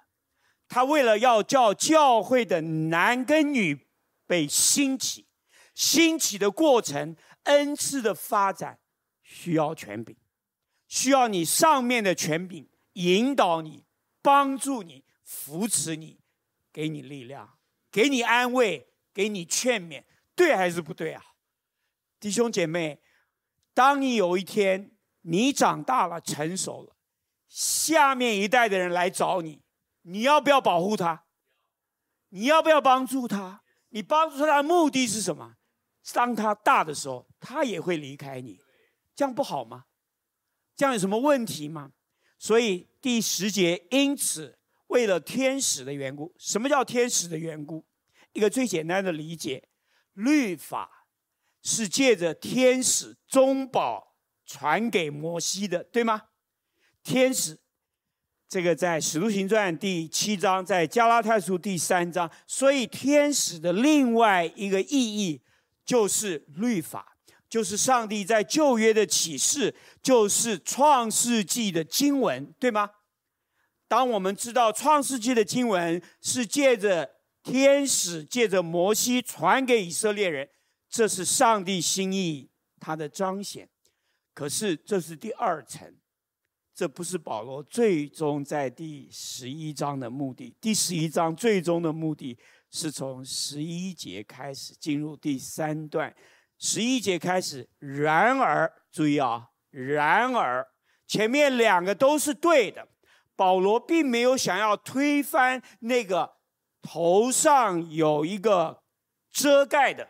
[0.68, 3.88] 他为了要叫教会的男跟女
[4.26, 5.26] 被兴起，
[5.74, 8.78] 兴起的过程，恩赐的发展
[9.22, 10.16] 需要权柄。
[10.91, 13.84] 需要你上面的权柄引导你、
[14.20, 16.18] 帮助你、扶持你、
[16.72, 17.57] 给你力量。
[17.93, 21.22] 给你安慰，给你劝勉，对还是不对啊？
[22.18, 23.01] 弟兄姐妹，
[23.72, 24.91] 当你有一天
[25.22, 26.97] 你长大了、成熟了，
[27.49, 29.62] 下面一代的人来找你，
[30.03, 31.24] 你要不要保护他？
[32.30, 33.62] 你要不要帮助他？
[33.91, 35.55] 你帮助他的目的是什么？
[36.12, 38.61] 当他大的时候，他也会离开你，
[39.14, 39.86] 这样不好吗？
[40.81, 41.93] 这样有什么问题吗？
[42.39, 47.85] 所以第十节，因此为了天使的缘故，什么叫天使的缘故？
[48.33, 49.68] 一个最简单的理解，
[50.14, 51.05] 律法
[51.61, 54.16] 是借着天使中保
[54.47, 56.28] 传给摩西的，对吗？
[57.03, 57.61] 天使，
[58.49, 65.43] 这个在使徒行传第七章，在加拉太书第三章，所以天使的另外一个意义
[65.85, 67.18] 就是律法。
[67.51, 72.88] 就是上帝在旧约的启示，就是创世纪的经文，对吗？
[73.88, 77.11] 当我们知道创世纪的经文是借着
[77.42, 80.48] 天使、借着摩西传给以色列人，
[80.88, 82.48] 这是上帝心意
[82.78, 83.68] 他的彰显。
[84.32, 85.92] 可是这是第二层，
[86.72, 90.55] 这不是保罗最终在第十一章的目的。
[90.61, 92.38] 第十一章最终的目的
[92.70, 96.14] 是从十一节开始进入第三段。
[96.61, 100.69] 十一节开始，然而注意啊，然而
[101.07, 102.87] 前面两个都是对的。
[103.35, 106.35] 保罗并没有想要推翻那个
[106.83, 108.83] 头上有一个
[109.33, 110.07] 遮盖的，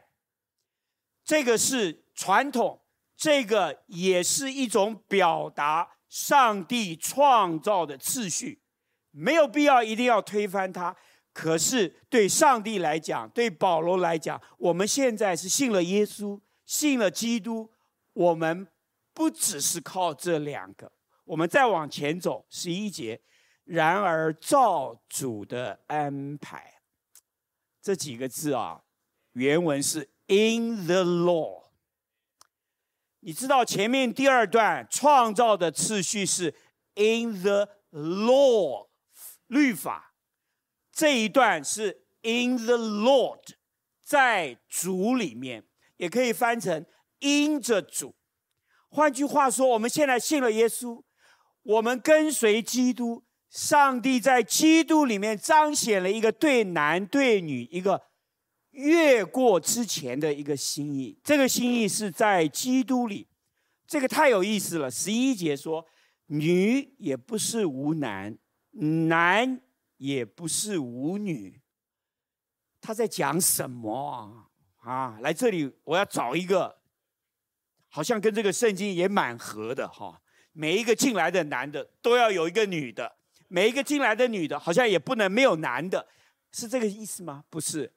[1.25, 2.83] 这个是传统，
[3.17, 8.61] 这个也是一种表达上帝创造的次序，
[9.13, 10.97] 没有必要一定要推翻它。
[11.33, 17.70] 可是对上帝来讲，对保罗来讲，我们现在是信了耶稣，信了基督，
[18.12, 18.66] 我们
[19.14, 20.91] 不只是靠这两个，
[21.24, 23.20] 我们再往前走，十一节。
[23.64, 26.81] 然而造主的安排，
[27.81, 28.83] 这几个字啊，
[29.35, 31.66] 原文是 in the law。
[33.20, 36.53] 你知道前面第二段创造的次序是
[36.97, 38.89] in the law
[39.47, 40.10] 律法。
[41.01, 43.55] 这一段是 in the Lord，
[44.05, 45.65] 在主里面，
[45.97, 46.85] 也可以翻成
[47.21, 48.15] in the 主。
[48.91, 51.03] 换句话说，我们现在信了耶稣，
[51.63, 58.03] 我们跟随基督，上帝在基督里面彰显了一个对男对女一个
[58.73, 61.19] 越过之前的一个心意。
[61.25, 63.27] 这个心意是在基督里，
[63.87, 64.91] 这个太有意思了。
[64.91, 65.87] 十一节说，
[66.27, 68.37] 女也不是无男，
[68.73, 69.63] 男。
[70.01, 71.61] 也不是舞女，
[72.81, 74.49] 他在讲什么
[74.81, 74.91] 啊？
[74.91, 76.79] 啊，来这里，我要找一个，
[77.87, 80.23] 好像跟这个圣经也蛮合的哈。
[80.53, 83.17] 每一个进来的男的都要有一个女的，
[83.49, 86.09] 每一个进来的女的，好像也不能没有男的，
[86.51, 87.45] 是这个意思吗？
[87.51, 87.93] 不是，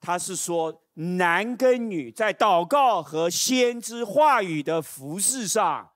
[0.00, 5.92] 他是说男跟女在祷告和先知话语的服饰上，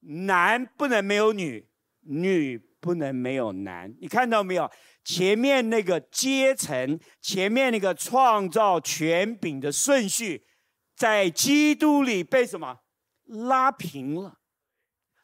[0.00, 1.68] 男不能没有女，
[2.00, 2.62] 女。
[2.86, 4.70] 不能没有男，你看到没有？
[5.02, 10.46] 前面那个阶层，前面那个创造权柄的顺序，
[10.94, 12.78] 在基督里被什么
[13.24, 14.38] 拉平了？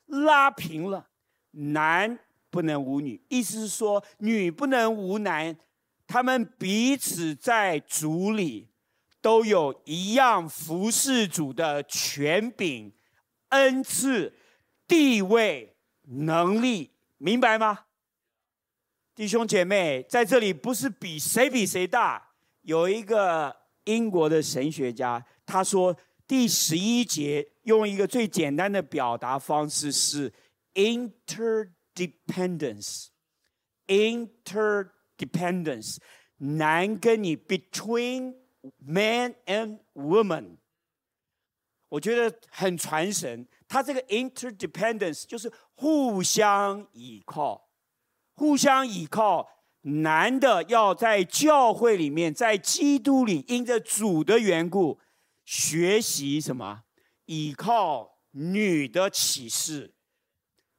[0.07, 1.09] 拉平了，
[1.53, 2.19] 男
[2.51, 5.57] 不能无女，意思是说女不能无男，
[6.07, 8.71] 他们彼此在主里
[9.21, 12.93] 都有一样服侍主的权柄、
[13.49, 14.35] 恩赐、
[14.87, 16.92] 地位、能力。
[17.23, 17.87] 明白吗？
[19.15, 22.31] 弟兄姐妹，在这里不是比谁比谁大。
[22.63, 23.55] 有一个
[23.85, 25.97] 英国的神学家，他说
[26.27, 30.33] 第十一节用一个最简单的表达方式是
[30.75, 33.11] interdependence。
[33.87, 35.99] interdependence，
[36.39, 38.35] 男跟女 between
[38.79, 40.57] man and woman，
[41.93, 43.47] 我觉得很传神。
[43.69, 45.53] 他这个 interdependence 就是。
[45.75, 47.69] 互相依靠，
[48.35, 49.49] 互相依靠。
[49.81, 55.01] 男的要在教会里面，在基督里，因着主的缘故，
[55.45, 56.85] 学习什么？
[57.25, 59.93] 依靠女的启示，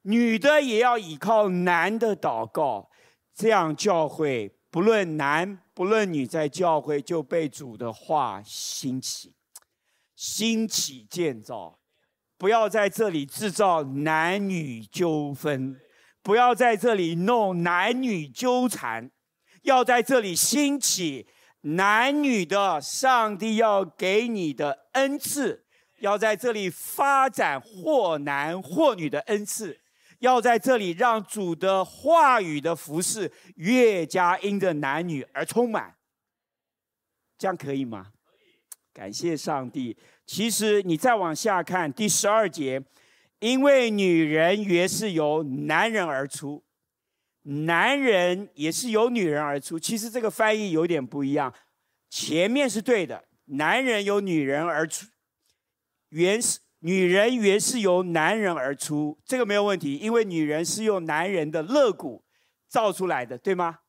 [0.02, 2.88] 女的也要依靠男的祷告。
[3.34, 9.34] 这样教会不论男不论女，在教会就被主的话兴起，
[10.24, 11.78] 兴起建造。
[12.38, 15.78] 不要在这里制造男女纠纷，
[16.22, 19.10] 不要在这里弄男女纠缠，
[19.62, 21.26] 要在这里兴起
[21.60, 25.66] 男女的上帝要给你的恩赐，
[26.00, 29.80] 要在这里发展或男或女的恩赐，
[30.20, 35.96] 要在这里让主的话语的服饰越加因着男女而充满。
[37.36, 38.12] 这样可以吗？
[38.92, 39.96] 感谢上帝。
[40.26, 42.82] 其实你再往下看第十二节，
[43.40, 46.64] 因为女人原是由男人而出，
[47.42, 49.78] 男人也是由女人而出。
[49.78, 51.52] 其实这个翻译有点不一样，
[52.08, 55.06] 前面是对的，男人由女人而出，
[56.08, 62.24] 原是女人原是由男人而出，这个没有问题，因为女人是用男人的肋骨
[62.66, 63.80] 造出来的，对吗？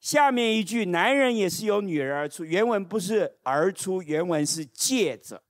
[0.00, 5.42] 下面一句，男人也是由女人而出，原文不是而出，原文是借着。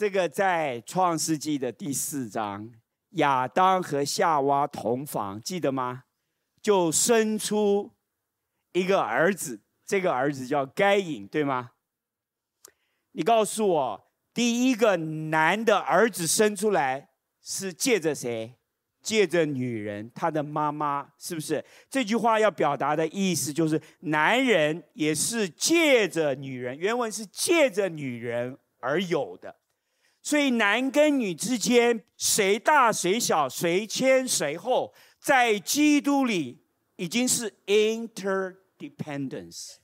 [0.00, 2.72] 这个在创世纪的第四章，
[3.16, 6.04] 亚当和夏娃同房，记得吗？
[6.62, 7.92] 就生出
[8.72, 11.72] 一个儿子，这个儿子叫该隐，对吗？
[13.12, 17.10] 你告诉我，第一个男的儿子生出来
[17.42, 18.56] 是借着谁？
[19.02, 21.62] 借着女人，他的妈妈，是不是？
[21.90, 29.59] 这句话要表达的意思就是，男人也是借着女人，原文是借着女人而有的。
[30.22, 36.62] 所以男跟女之间，谁大谁小，谁先谁后，在基督里
[36.96, 39.76] 已经是 interdependence。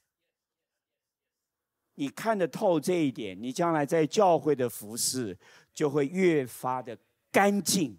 [1.95, 5.39] 你看得透这一点，你将来在教会的服饰
[5.73, 6.99] 就会越发的
[7.33, 7.99] 干净、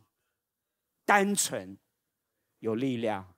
[1.03, 1.75] 单纯、
[2.59, 3.33] 有力量。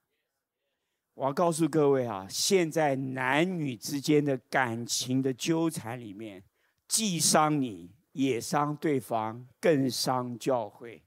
[1.13, 6.43] 我要告诉各位啊，现在男女之间的感情的纠缠里面，
[6.87, 7.91] 既伤你。
[8.19, 11.01] 也伤对方，更伤教会。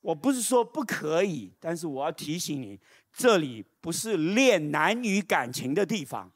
[0.00, 2.80] 我不是说不可以，但是我要提醒你，
[3.12, 6.32] 这里不是练男女感情的地方，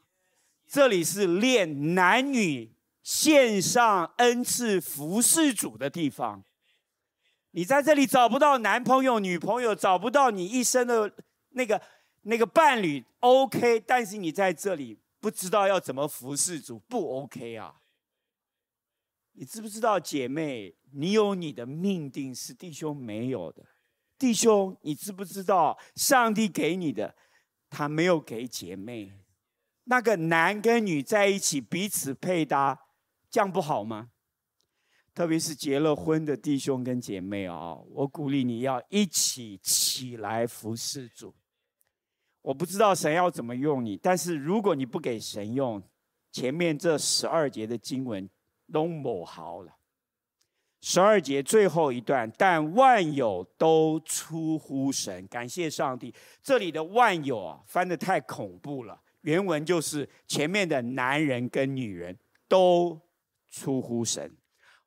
[0.65, 2.71] 这里是练男女
[3.03, 6.43] 献上恩赐服侍主的地方。
[7.51, 11.11] 你在这里找不到男朋友、女朋友，找不到你一生的
[11.49, 11.81] 那个
[12.21, 13.79] 那个伴侣，OK。
[13.81, 17.78] 但是你在这里不知道要怎么服侍主，不 OK 啊。
[19.39, 23.65] 你知不知道，姐妹，你有你的命定是弟兄没有的。
[24.17, 27.15] 弟兄，你知不知道，上帝给你的，
[27.69, 29.13] 他没有给姐妹。
[29.85, 32.77] 那个男跟女在一起彼此配搭，
[33.29, 34.09] 这样不好吗？
[35.13, 41.33] 特别是结了婚的弟兄跟姐妹啊，我鼓励你要一起起来服侍主。
[42.41, 45.81] 我不知道神要怎么用你，但是如果你不给神用，
[46.29, 48.29] 前面这十二节的经文。
[48.71, 49.73] 都某好了，
[50.81, 56.13] 十二节最后一段，但万有都出乎神，感谢上帝。
[56.41, 59.01] 这里的万有啊，翻得太恐怖了。
[59.21, 62.17] 原文就是前面的男人跟女人
[62.47, 62.99] 都
[63.49, 64.37] 出乎神。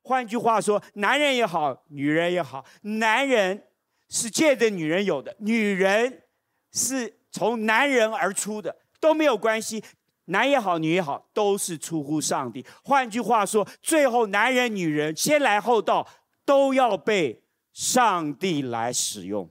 [0.01, 3.67] 换句话说，男人也好，女人也好，男人
[4.09, 6.23] 是借着女人有的，女人
[6.71, 9.83] 是从男人而出的，都没有关系。
[10.25, 12.65] 男也好，女也好，都是出乎上帝。
[12.83, 16.07] 换句话说，最后男人、女人先来后到，
[16.45, 17.43] 都要被
[17.73, 19.49] 上帝来使用。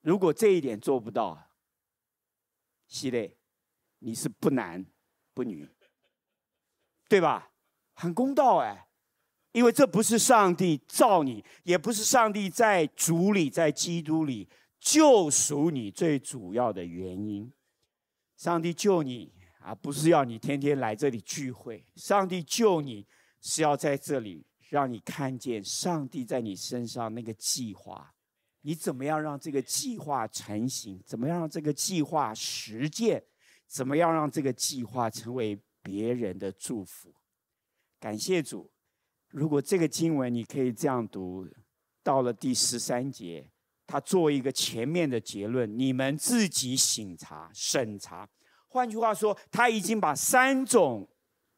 [0.00, 1.50] 如果这一点做不到，
[2.88, 3.36] 系列，
[4.00, 4.84] 你是不男
[5.32, 5.68] 不女，
[7.08, 7.52] 对吧？
[7.94, 8.88] 很公道哎，
[9.52, 14.48] 因为这不是上帝造你，也不是上帝在主里、在基督里
[14.80, 17.52] 救赎你最主要的原因。
[18.40, 21.84] 上帝救你啊，不是要你天天来这里聚会。
[21.94, 23.06] 上帝救你
[23.42, 28.14] 是要在这里让你看见上帝在你身上那个计划。
[28.62, 31.02] 你怎么样让这个计划成型？
[31.04, 33.22] 怎么样让这个计划实践？
[33.66, 37.12] 怎么样让这个计划成为别人的祝福？
[37.98, 38.70] 感谢主！
[39.28, 41.46] 如果这个经文你可以这样读，
[42.02, 43.50] 到了第十三节。
[43.90, 48.28] 他做一个前面的结论，你们自己省察审查。
[48.68, 51.08] 换句话说，他已经把三种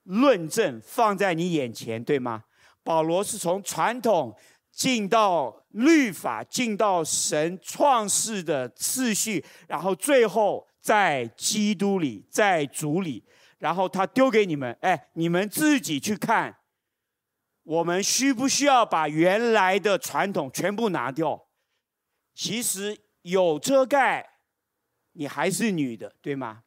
[0.04, 2.44] 论证放在你眼前，对吗？
[2.82, 4.34] 保罗是从传统
[4.70, 13.22] 进到律法，进到神创世的次序，然后最后在基督里，在主里，
[13.58, 16.56] 然后他丢给你们，哎，你们自己去看，
[17.62, 21.48] 我们需不需要把原来的传统全部拿掉？
[22.34, 24.28] 其实有遮盖，
[25.12, 26.64] 你还是女的，对吗？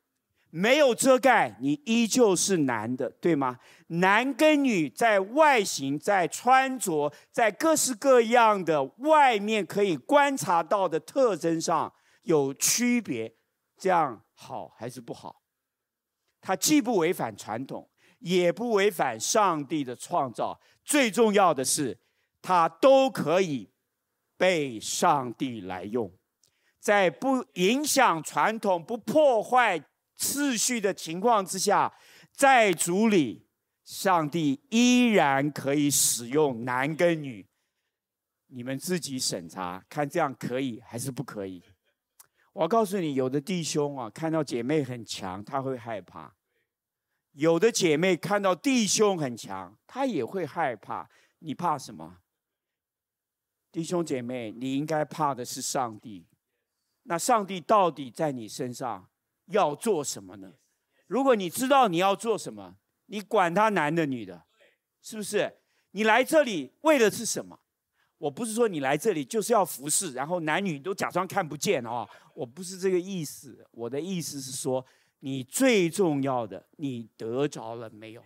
[0.52, 3.60] 没有遮盖，你依旧是男的，对吗？
[3.88, 11.92] 男跟女在外形、在穿着、在各式各样的外面可以观察到的特征上
[12.22, 13.36] 有区别，
[13.78, 15.42] 这样好还是不好？
[16.40, 17.90] 它既不违反传统，
[18.20, 22.00] 也不违反上帝的创造，最重要的是，
[22.42, 23.70] 它都可以。
[24.38, 26.12] 被上帝来用，
[26.80, 29.84] 在不影响传统、不破坏
[30.16, 31.94] 次序的情况之下，
[32.32, 33.48] 在主里，
[33.84, 37.48] 上帝依然可以使用男跟女。
[38.48, 41.64] 你们自己审查，看这样可以还是不可以？
[42.54, 46.32] 我告诉你，有的弟兄啊，看到姐妹很强，他会害怕；
[47.34, 51.10] 有的姐妹看到弟兄很强，他也会害怕。
[51.40, 52.20] 你怕什么？
[53.76, 56.26] 弟兄姐妹，你应该怕的是上帝。
[57.04, 59.06] 那上帝到底在你身上
[59.48, 60.54] 要做什么呢？
[61.08, 64.46] 如果你知道你要做什么，你管他男的女的，
[65.02, 65.58] 是不是？
[65.92, 67.60] 你来这里为的是什么？
[68.18, 72.08] 我不是说你来这里就是要服侍，然后男女都假装看不见哦。
[72.34, 73.68] 我不是这个意思。
[73.72, 74.86] 我的意思是说，
[75.20, 78.24] 你最重要的，你得着了没有？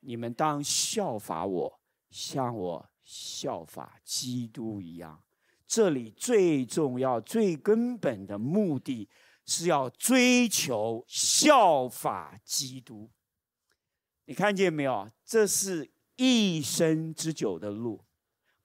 [0.00, 1.80] 你们当效法我，
[2.10, 2.90] 像我。
[3.10, 5.18] 效法基督一样，
[5.66, 9.08] 这里最重要、最根本的目的
[9.46, 13.08] 是要追求效法基督。
[14.26, 15.10] 你看见没有？
[15.24, 18.04] 这是一生之久的路，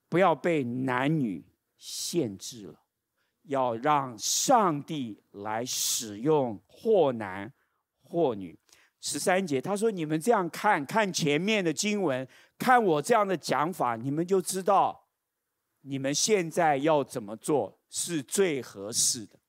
[0.09, 1.45] 不要被男女
[1.77, 2.81] 限制了，
[3.43, 7.53] 要让上帝来使用，或男
[8.01, 8.59] 或女。
[8.99, 12.25] 十三节，他说：“你们这样看看前面的经文，
[12.57, 15.07] 看我这样的讲法，你们就知道，
[15.81, 19.39] 你们现在要怎么做是最合适的。”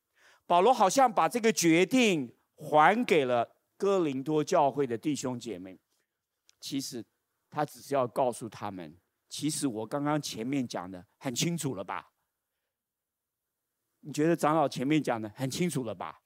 [0.46, 5.80] 保罗好像把这个决定还给了哥林多教会的弟兄姐妹。
[6.60, 7.04] 其实
[7.50, 8.98] 他只是要告诉他们：
[9.28, 12.10] 其实我刚刚前面讲的很清楚了吧？
[14.00, 16.20] 你觉得长老前面讲的很清楚了吧？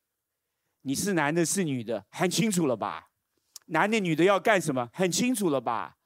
[0.82, 3.10] 你是男的，是女的，很清楚了吧？
[3.66, 4.90] 男的女的要干什么？
[4.92, 5.97] 很清楚了吧？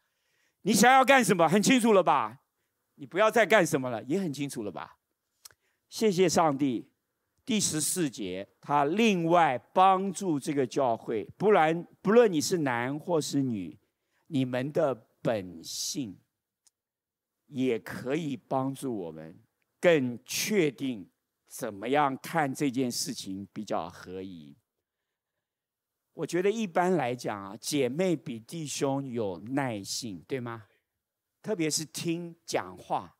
[0.62, 1.48] 你想要干什么？
[1.48, 2.40] 很清楚了吧？
[2.94, 4.98] 你不要再干什么了，也很清楚了吧？
[5.88, 6.88] 谢谢上帝。
[7.44, 13.76] 第十四节，他另外帮助这个教会，不然不论你是男或是女，
[14.28, 16.16] 你们的本性
[17.48, 19.36] 也可以帮助我们
[19.80, 21.10] 更确定
[21.48, 24.56] 怎么样看这件事情比较合宜。
[26.14, 30.66] 我觉得一般来讲啊，姐妹比弟兄有耐性，对吗？
[31.40, 33.16] 特别是听讲话，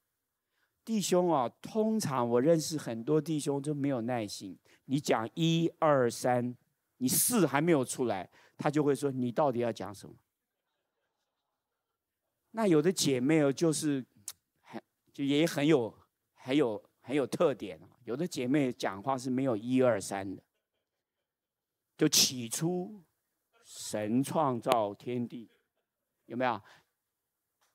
[0.85, 4.59] 弟兄啊，通常我认识很多弟兄都没有耐性。
[4.85, 6.55] 你讲一二三，
[6.99, 8.29] 你四还没有出来，
[8.59, 10.15] 他就会说你到底要讲什么？
[12.51, 14.05] 那有的姐妹哦，就是
[14.61, 14.81] 很
[15.13, 15.93] 就也很有
[16.35, 17.89] 很有很有特点啊。
[18.05, 20.43] 有的姐妹讲话是没有一二三的。
[22.03, 23.01] 就起初，
[23.65, 25.49] 神创造天地，
[26.27, 26.61] 有没有？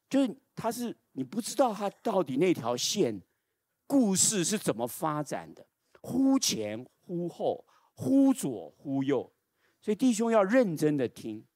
[0.10, 3.22] 就是他是你不知道他到底那条线，
[3.86, 5.66] 故事是怎么发展的，
[6.02, 9.34] 忽前忽后，忽左忽右，
[9.80, 11.48] 所以弟兄要认真的听。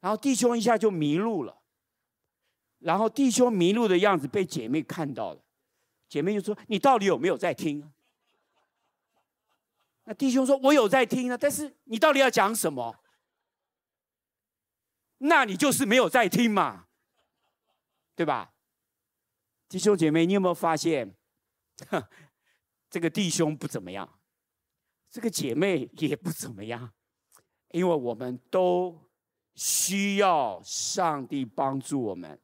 [0.00, 1.60] 然后弟兄一下就迷路了，
[2.78, 5.44] 然后弟兄迷路的样子被姐妹看到了，
[6.08, 7.92] 姐妹就说：“你到底有没有在听？”
[10.08, 12.96] 那弟兄说：“我有在听啊，但是你到底要讲什么？
[15.18, 16.86] 那你就是没有在听嘛，
[18.14, 18.54] 对吧？”
[19.68, 21.16] 弟兄姐妹，你有没有发现，
[22.88, 24.20] 这个弟兄不怎么样，
[25.10, 26.94] 这个姐妹也不怎么样，
[27.72, 29.10] 因为我们都
[29.56, 32.40] 需要上帝帮助我们。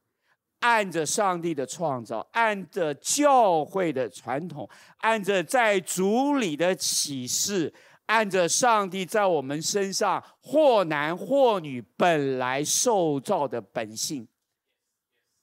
[0.62, 7.72] 按着上帝的创造，按着教会的传统，按着在主里的启示，
[8.06, 14.28] 按着上帝在我们身上或男或女本来受造的本性，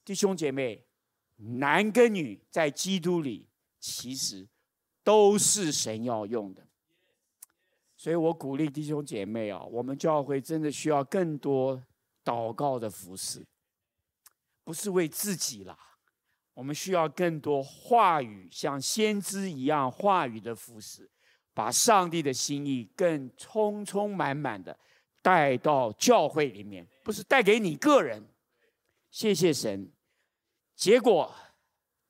[0.06, 0.86] 弟兄姐妹，
[1.36, 3.46] 男跟女在基督里
[3.78, 4.48] 其实
[5.04, 6.64] 都是神要用的，
[7.98, 11.84] 所以我鼓励弟兄姐妹啊，我们教会真的需要更多
[12.24, 13.46] 祷告的服事。
[14.70, 15.76] 不是为自己啦，
[16.54, 21.10] 我们需要更多话语，像先知一样话语的服事，
[21.56, 24.78] 把上帝的心意更充充满满的
[25.24, 28.24] 带到教会里面，不是带给你个人。
[29.10, 29.92] 谢谢神。
[30.76, 31.34] 结果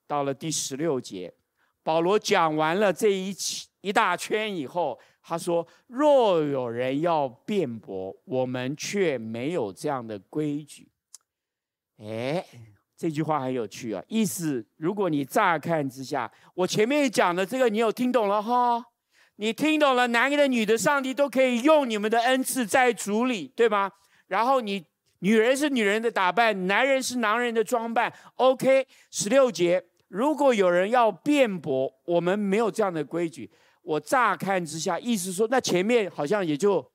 [0.06, 1.34] 到了第十六节，
[1.82, 3.34] 保罗讲完了这一
[3.80, 10.92] 一大圈以后，他说：“若有人要辩驳，我们却没有这样的规矩。”
[12.02, 12.46] 哎，
[12.96, 14.04] 这句话很有趣啊！
[14.08, 18.84] 意思，如果你乍看之下，我前面讲的这个，你有听懂了哈？
[19.36, 23.92] 你听懂了，男的、女的，上帝都可以用你们的恩赐在主里，对吗？
[24.28, 24.86] 然后你
[25.20, 28.14] 女人是女人的打扮，男人是男人的装扮。
[28.36, 33.52] OK，十六节，如果有人要辩驳，我们没有这样的规矩。
[33.82, 36.92] 我乍看之下，意思说，那前面好像也就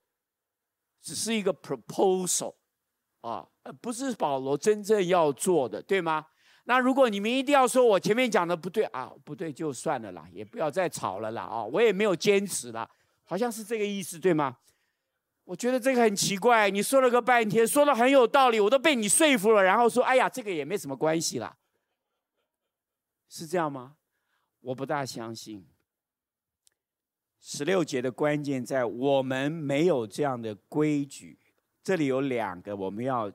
[1.02, 2.54] 只是一个 proposal
[3.22, 6.26] 啊，而不是保罗真正要做的，对吗？
[6.66, 12.88] 那如果你们一定要说我前面讲的不对啊，不对就算了啦，也不要再吵了啦啊，我也没有坚持啦，
[13.24, 14.56] 好像是这个意思，对吗？
[15.44, 21.54] 我觉得这个很奇怪，你说了个半天，说的很有道理，我都被你说服了，然后说，哎呀，这个也没什么关系啦，
[23.28, 23.96] 是这样吗？
[24.62, 25.66] 我不大相信。
[27.38, 31.38] 十六节的关键在我们没有这样的规矩，
[31.82, 33.30] 这里有两个我们要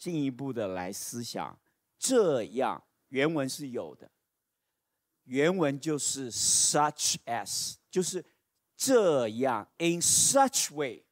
[0.00, 1.60] 进一步的来思想。
[1.98, 4.10] 这样原文是有的，
[5.24, 8.24] 原文就是 such as，就是
[8.74, 11.04] 这样 in such way。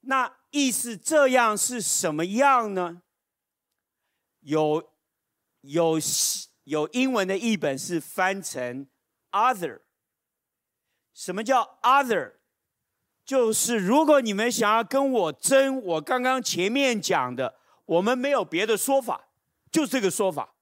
[0.00, 3.02] 那意思这样是什么样呢？
[4.40, 4.92] 有
[5.60, 5.96] 有
[6.64, 8.88] 有英文的译本是翻成
[9.30, 9.82] other。
[11.14, 12.40] 什么叫 other？
[13.32, 17.54] 就是如果你们想要跟我争，我刚刚前面讲的，
[17.86, 19.28] 我们没有别的说法。
[19.70, 20.54] 就这个说法，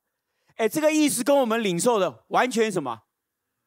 [0.54, 3.02] 哎，这个意思跟我们领受的完全什么？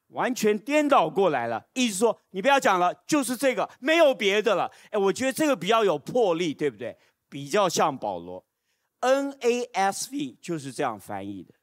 [0.08, 1.66] 完全颠倒过来了。
[1.74, 4.72] 意思说，你不要讲了，就是这个，没有别的了。
[4.92, 6.98] 哎，我觉得这个比较有魄力，对不对？
[7.28, 8.46] 比较像保罗
[9.02, 11.54] ，NASV 就是这样翻译的，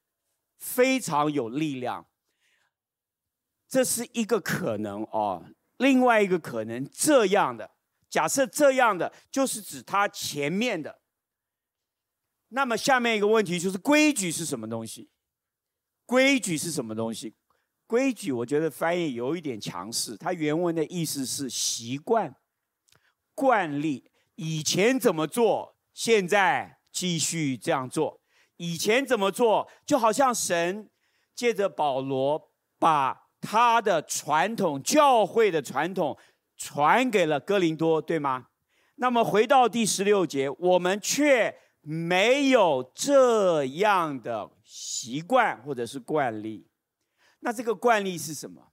[0.59, 2.05] 非常有力量。
[3.67, 5.47] 这是一个可能哦，
[5.81, 7.71] 另外一个可能这样的，
[8.11, 11.01] 假设这样的就是指他前面的。
[12.49, 15.11] 那么下面一个问题就是规矩是什么东西？
[16.05, 17.35] 规矩是什么东西？
[17.87, 22.37] 规矩我觉得翻译有一点强势，它原文的意思是习惯、
[23.35, 28.21] 惯例，以前怎么做，现在继续这样做。
[28.57, 30.91] 以前怎么做，就好像神
[31.35, 36.17] 借着保罗把他的传统、教会的传统
[36.57, 38.47] 传给了哥林多，对吗？
[38.97, 41.57] 那么回到第十六节，我们却。
[41.83, 46.69] 没有这样的习惯或者是惯例，
[47.39, 48.71] 那这个惯例是什么？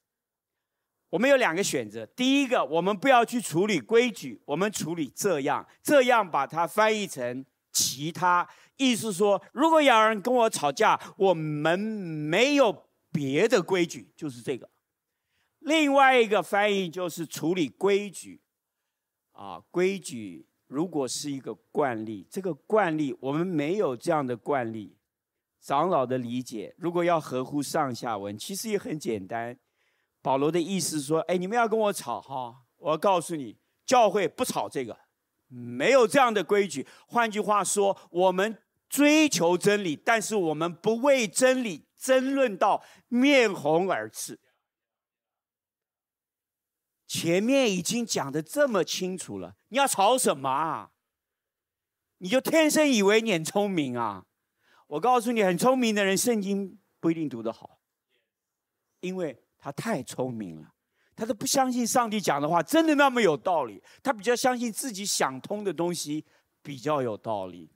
[1.12, 2.06] 我们有两个选择。
[2.06, 8.46] 第一个，我们不要去处理规矩，我们处理这样，这样把它翻译成其他，
[8.76, 12.87] 意思说，如果有人跟我吵架，我们没有
[13.18, 14.70] 别的规矩，就是这个。
[15.58, 18.44] 另外一个翻译就是处理规矩，
[19.32, 20.46] 啊，规矩。
[20.68, 24.98] 如果是一个惯例，这个惯例我们没有这样的惯例。
[25.60, 29.58] 长老的理解，如果要合乎上下文，其实也很简单。
[30.22, 35.00] 保罗的意思说：“哎，你们要跟我吵哈，我告诉你，教会不吵这个，
[35.48, 36.86] 没有这样的规矩。
[37.08, 44.40] 换句话说，我们追求真理，但是我们不为真理争论到面红耳赤。
[47.08, 50.92] 前面已经讲得这么清楚了。”你要吵什么啊？
[52.20, 54.26] 你就天生以为你很聪明啊？
[54.88, 57.80] 我告诉你，很聪明的人圣经不一定读得好，
[59.02, 60.74] 因为他太聪明了，
[61.16, 66.26] 他都不相信上帝讲的话真的那么有道理，他比较相信自己想通的东西
[66.62, 67.72] 比较有道理。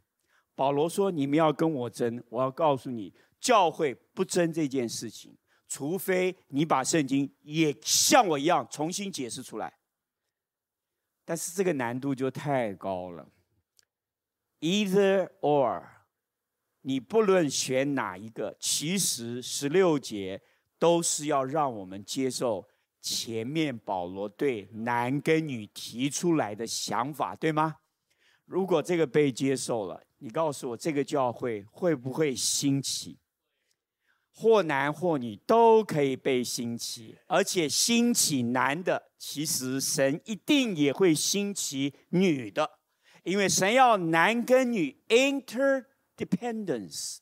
[0.56, 5.36] 保罗说：“你们要跟我争，我要告诉你，教会不争这件事情，
[5.68, 9.74] 除非你把圣经也像我一样重新解释出来。”
[11.26, 13.28] 但是这个难度就太高了。
[14.60, 15.84] Either or，
[16.82, 20.42] 你不论选哪一个，其实十六节
[20.78, 22.68] 都是要让我们接受
[23.00, 27.78] 前面保罗对男跟女提出来的想法，对吗？
[28.46, 33.18] 如果这个被接受了，你告诉我这个教会会不会兴起？
[34.42, 42.80] 或男或女都可以被兴起，而且兴起男的，其实神一定也会兴起女的，
[43.24, 47.20] 因为神要男跟女 interdependence。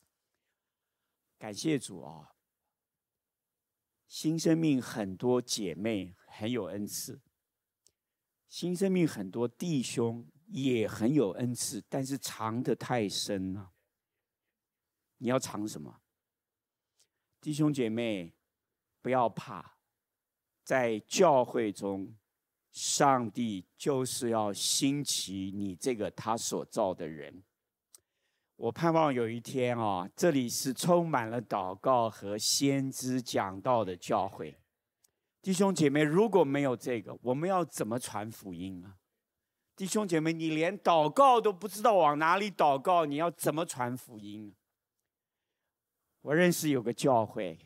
[1.38, 2.32] 感谢主啊！
[4.08, 7.20] 新生命很多姐妹很有恩赐，
[8.48, 13.72] 新生命很多弟兄也很有恩赐，但是藏得太深了。
[15.18, 15.99] 你要藏什么？
[17.40, 18.34] 弟兄姐妹，
[19.00, 19.78] 不要怕，
[20.62, 22.14] 在教会中，
[22.70, 27.42] 上帝就是要兴起你这个他所造的人。
[28.56, 34.58] 我盼望有一天啊，这里是充满了祷告和先知讲道的教会。
[35.40, 38.96] 弟兄姐妹，如果没有这个，我们要怎么传福音呢？
[39.74, 44.54] 弟兄姐妹，你连祷告都不知道往哪里祷告，你要怎么传福音？
[46.22, 47.58] 我认识有个教会，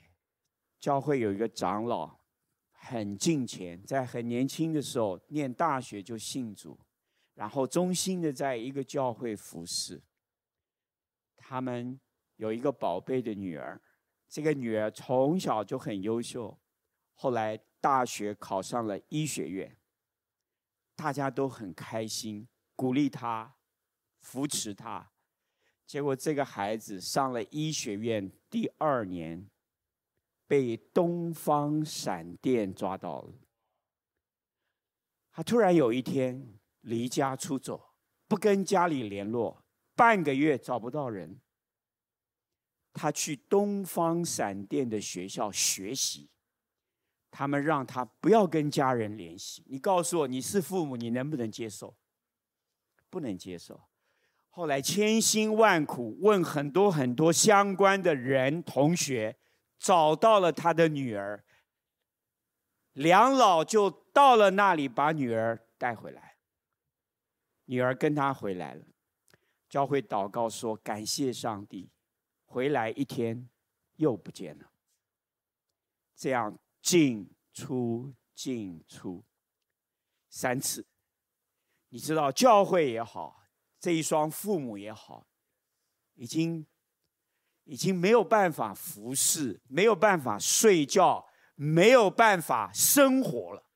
[0.78, 2.20] 教会有一个长老，
[2.70, 6.78] 很敬虔，在很年轻的时候念大学就信主，
[7.34, 10.00] 然后忠心的在一个教会服侍。
[11.36, 12.00] 他们
[12.36, 13.82] 有一个宝贝的女儿，
[14.28, 16.56] 这个女儿从小就很优秀，
[17.12, 19.76] 后来大学考上了医学院，
[20.94, 22.46] 大家都很开心，
[22.76, 23.56] 鼓励她，
[24.20, 25.10] 扶持她。
[25.86, 29.50] 结果这个孩子上了医学院第二年，
[30.46, 33.34] 被东方闪电抓到了。
[35.32, 37.96] 他突然有一天离家出走，
[38.28, 39.64] 不跟家里联络，
[39.96, 41.40] 半个月找不到人。
[42.92, 46.30] 他去东方闪电的学校学习，
[47.32, 49.64] 他们让他不要跟家人联系。
[49.66, 51.96] 你告诉我，你是父母，你能不能接受？
[53.10, 53.80] 不能接受。
[54.56, 59.36] 后来千辛万苦问很多很多相关的人同学，
[59.80, 61.44] 找到了他的女儿。
[62.92, 66.36] 两老就到了那里，把女儿带回来。
[67.64, 68.84] 女儿跟他回来了，
[69.68, 71.90] 教会祷告说：“感谢上帝，
[72.44, 73.48] 回来一天
[73.96, 74.70] 又不见了。”
[76.14, 79.24] 这样进出进出
[80.28, 80.86] 三次，
[81.88, 83.40] 你知道教会也好。
[83.84, 85.26] 这一双父母也好，
[86.14, 86.66] 已经
[87.64, 93.68] 已经没有办法服侍，没有办法睡觉，没有办法生活了。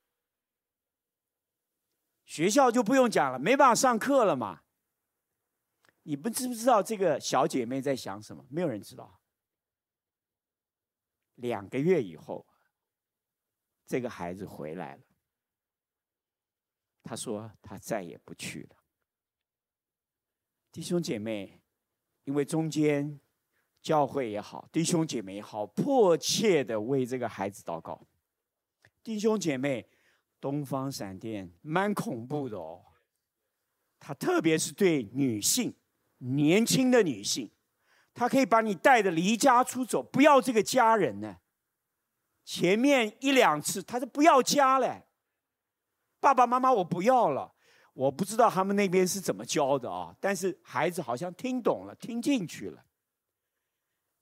[2.24, 4.62] 学校就不用讲了，没办法上课了嘛。
[6.04, 8.46] 你们知不知道这个小姐妹在想什么？
[8.48, 9.20] 没有人知道。
[11.34, 12.46] 两个月以后，
[13.84, 15.02] 这个孩子回来了。
[17.02, 18.77] 他说他再也不去了。
[20.70, 21.60] 弟兄姐妹，
[22.24, 23.18] 因为中间
[23.80, 28.06] 教会也好，弟兄姐妹也好，迫切的为这个孩子祷告。
[29.02, 29.88] 弟兄姐妹，
[30.40, 32.84] 东方闪电蛮恐怖的哦，
[33.98, 35.74] 他特别是对女性，
[36.18, 37.50] 年轻的女性，
[38.12, 41.38] 他可以把你带的离家出走，不要这个家人呢。
[42.44, 45.06] 前面一两次，他是不要家嘞，
[46.20, 47.54] 爸爸妈妈我不要了。
[47.98, 52.86] 我不知道他们那边是怎么教的啊，但是孩子好像听懂了，听进去了。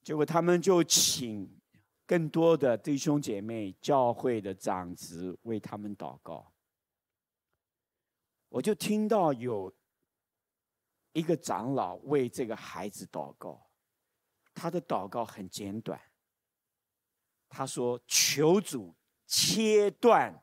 [0.03, 1.61] 结果他们就请
[2.07, 6.51] 更多的弟兄姐妹、教会的长子为他们祷告。
[8.49, 9.70] 我就听到有
[11.12, 13.68] 一个长老为这个孩子祷告，
[14.55, 16.01] 他的祷告很简短。
[17.51, 18.97] 他说：“求主
[19.27, 20.43] 切断。”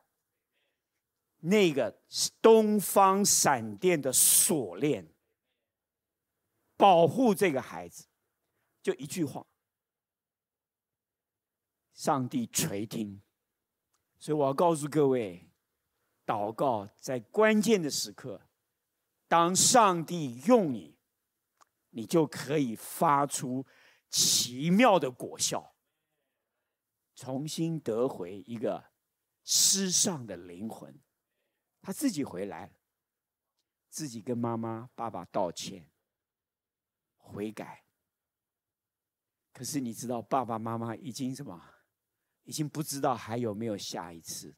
[1.46, 2.00] 那个
[2.40, 5.12] 东方闪电的锁链，
[6.74, 8.06] 保护这个孩子，
[8.82, 9.46] 就一句话，
[11.92, 13.20] 上帝垂听。
[14.18, 15.50] 所以我要告诉各位，
[16.24, 18.48] 祷告在关键的时刻，
[19.28, 20.96] 当上帝用你，
[21.90, 23.66] 你就可以发出
[24.08, 25.74] 奇妙的果效，
[27.14, 28.92] 重新得回一个
[29.44, 30.98] 失丧的灵魂。
[31.84, 32.72] 他自己回来，
[33.90, 35.86] 自己跟妈妈、爸爸道歉、
[37.18, 37.84] 悔改。
[39.52, 41.62] 可是你知道，爸爸妈妈已经什么？
[42.44, 44.56] 已经不知道还有没有下一次，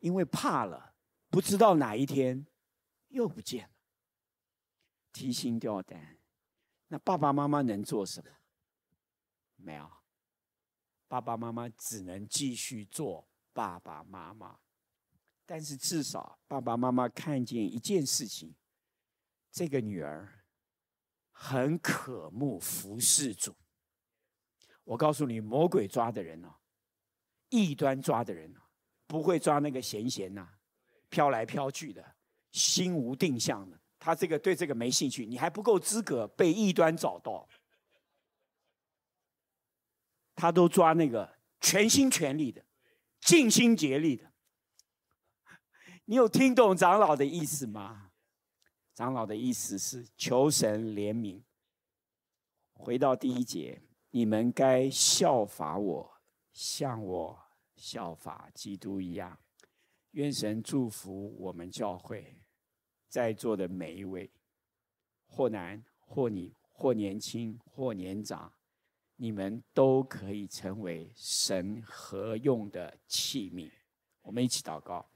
[0.00, 0.96] 因为怕了，
[1.30, 2.44] 不知道哪一天
[3.06, 3.74] 又不见了，
[5.12, 6.18] 提心吊胆。
[6.88, 8.30] 那爸爸妈妈能做什么？
[9.54, 9.88] 没有，
[11.06, 14.58] 爸爸妈妈只能继续做爸爸妈妈。
[15.44, 18.54] 但是至少爸爸妈妈看见一件事情，
[19.50, 20.44] 这个女儿
[21.30, 23.54] 很渴慕服侍主。
[24.84, 26.54] 我告诉你，魔鬼抓的人哦，
[27.50, 28.60] 异端抓的人哦，
[29.06, 30.48] 不会抓那个闲闲呐，
[31.08, 32.16] 飘来飘去的，
[32.50, 33.78] 心无定向的。
[33.98, 37.48] 他这个对这个没兴趣，你还不够资格被异端找到。
[40.34, 42.64] 他都抓那个全心全力的，
[43.20, 44.31] 尽心竭力的。
[46.04, 48.10] 你有听懂长老的意思吗？
[48.92, 51.42] 长老的意思是求神怜悯。
[52.72, 53.80] 回到第一节，
[54.10, 56.20] 你们该效法我，
[56.52, 57.38] 像我
[57.76, 59.38] 效法基督一样。
[60.10, 62.36] 愿神祝福我们教会
[63.08, 64.30] 在座的每一位，
[65.26, 68.52] 或男或女，或年轻或年长，
[69.16, 73.70] 你们都可以成为神合用的器皿。
[74.20, 75.08] 我们一起祷告。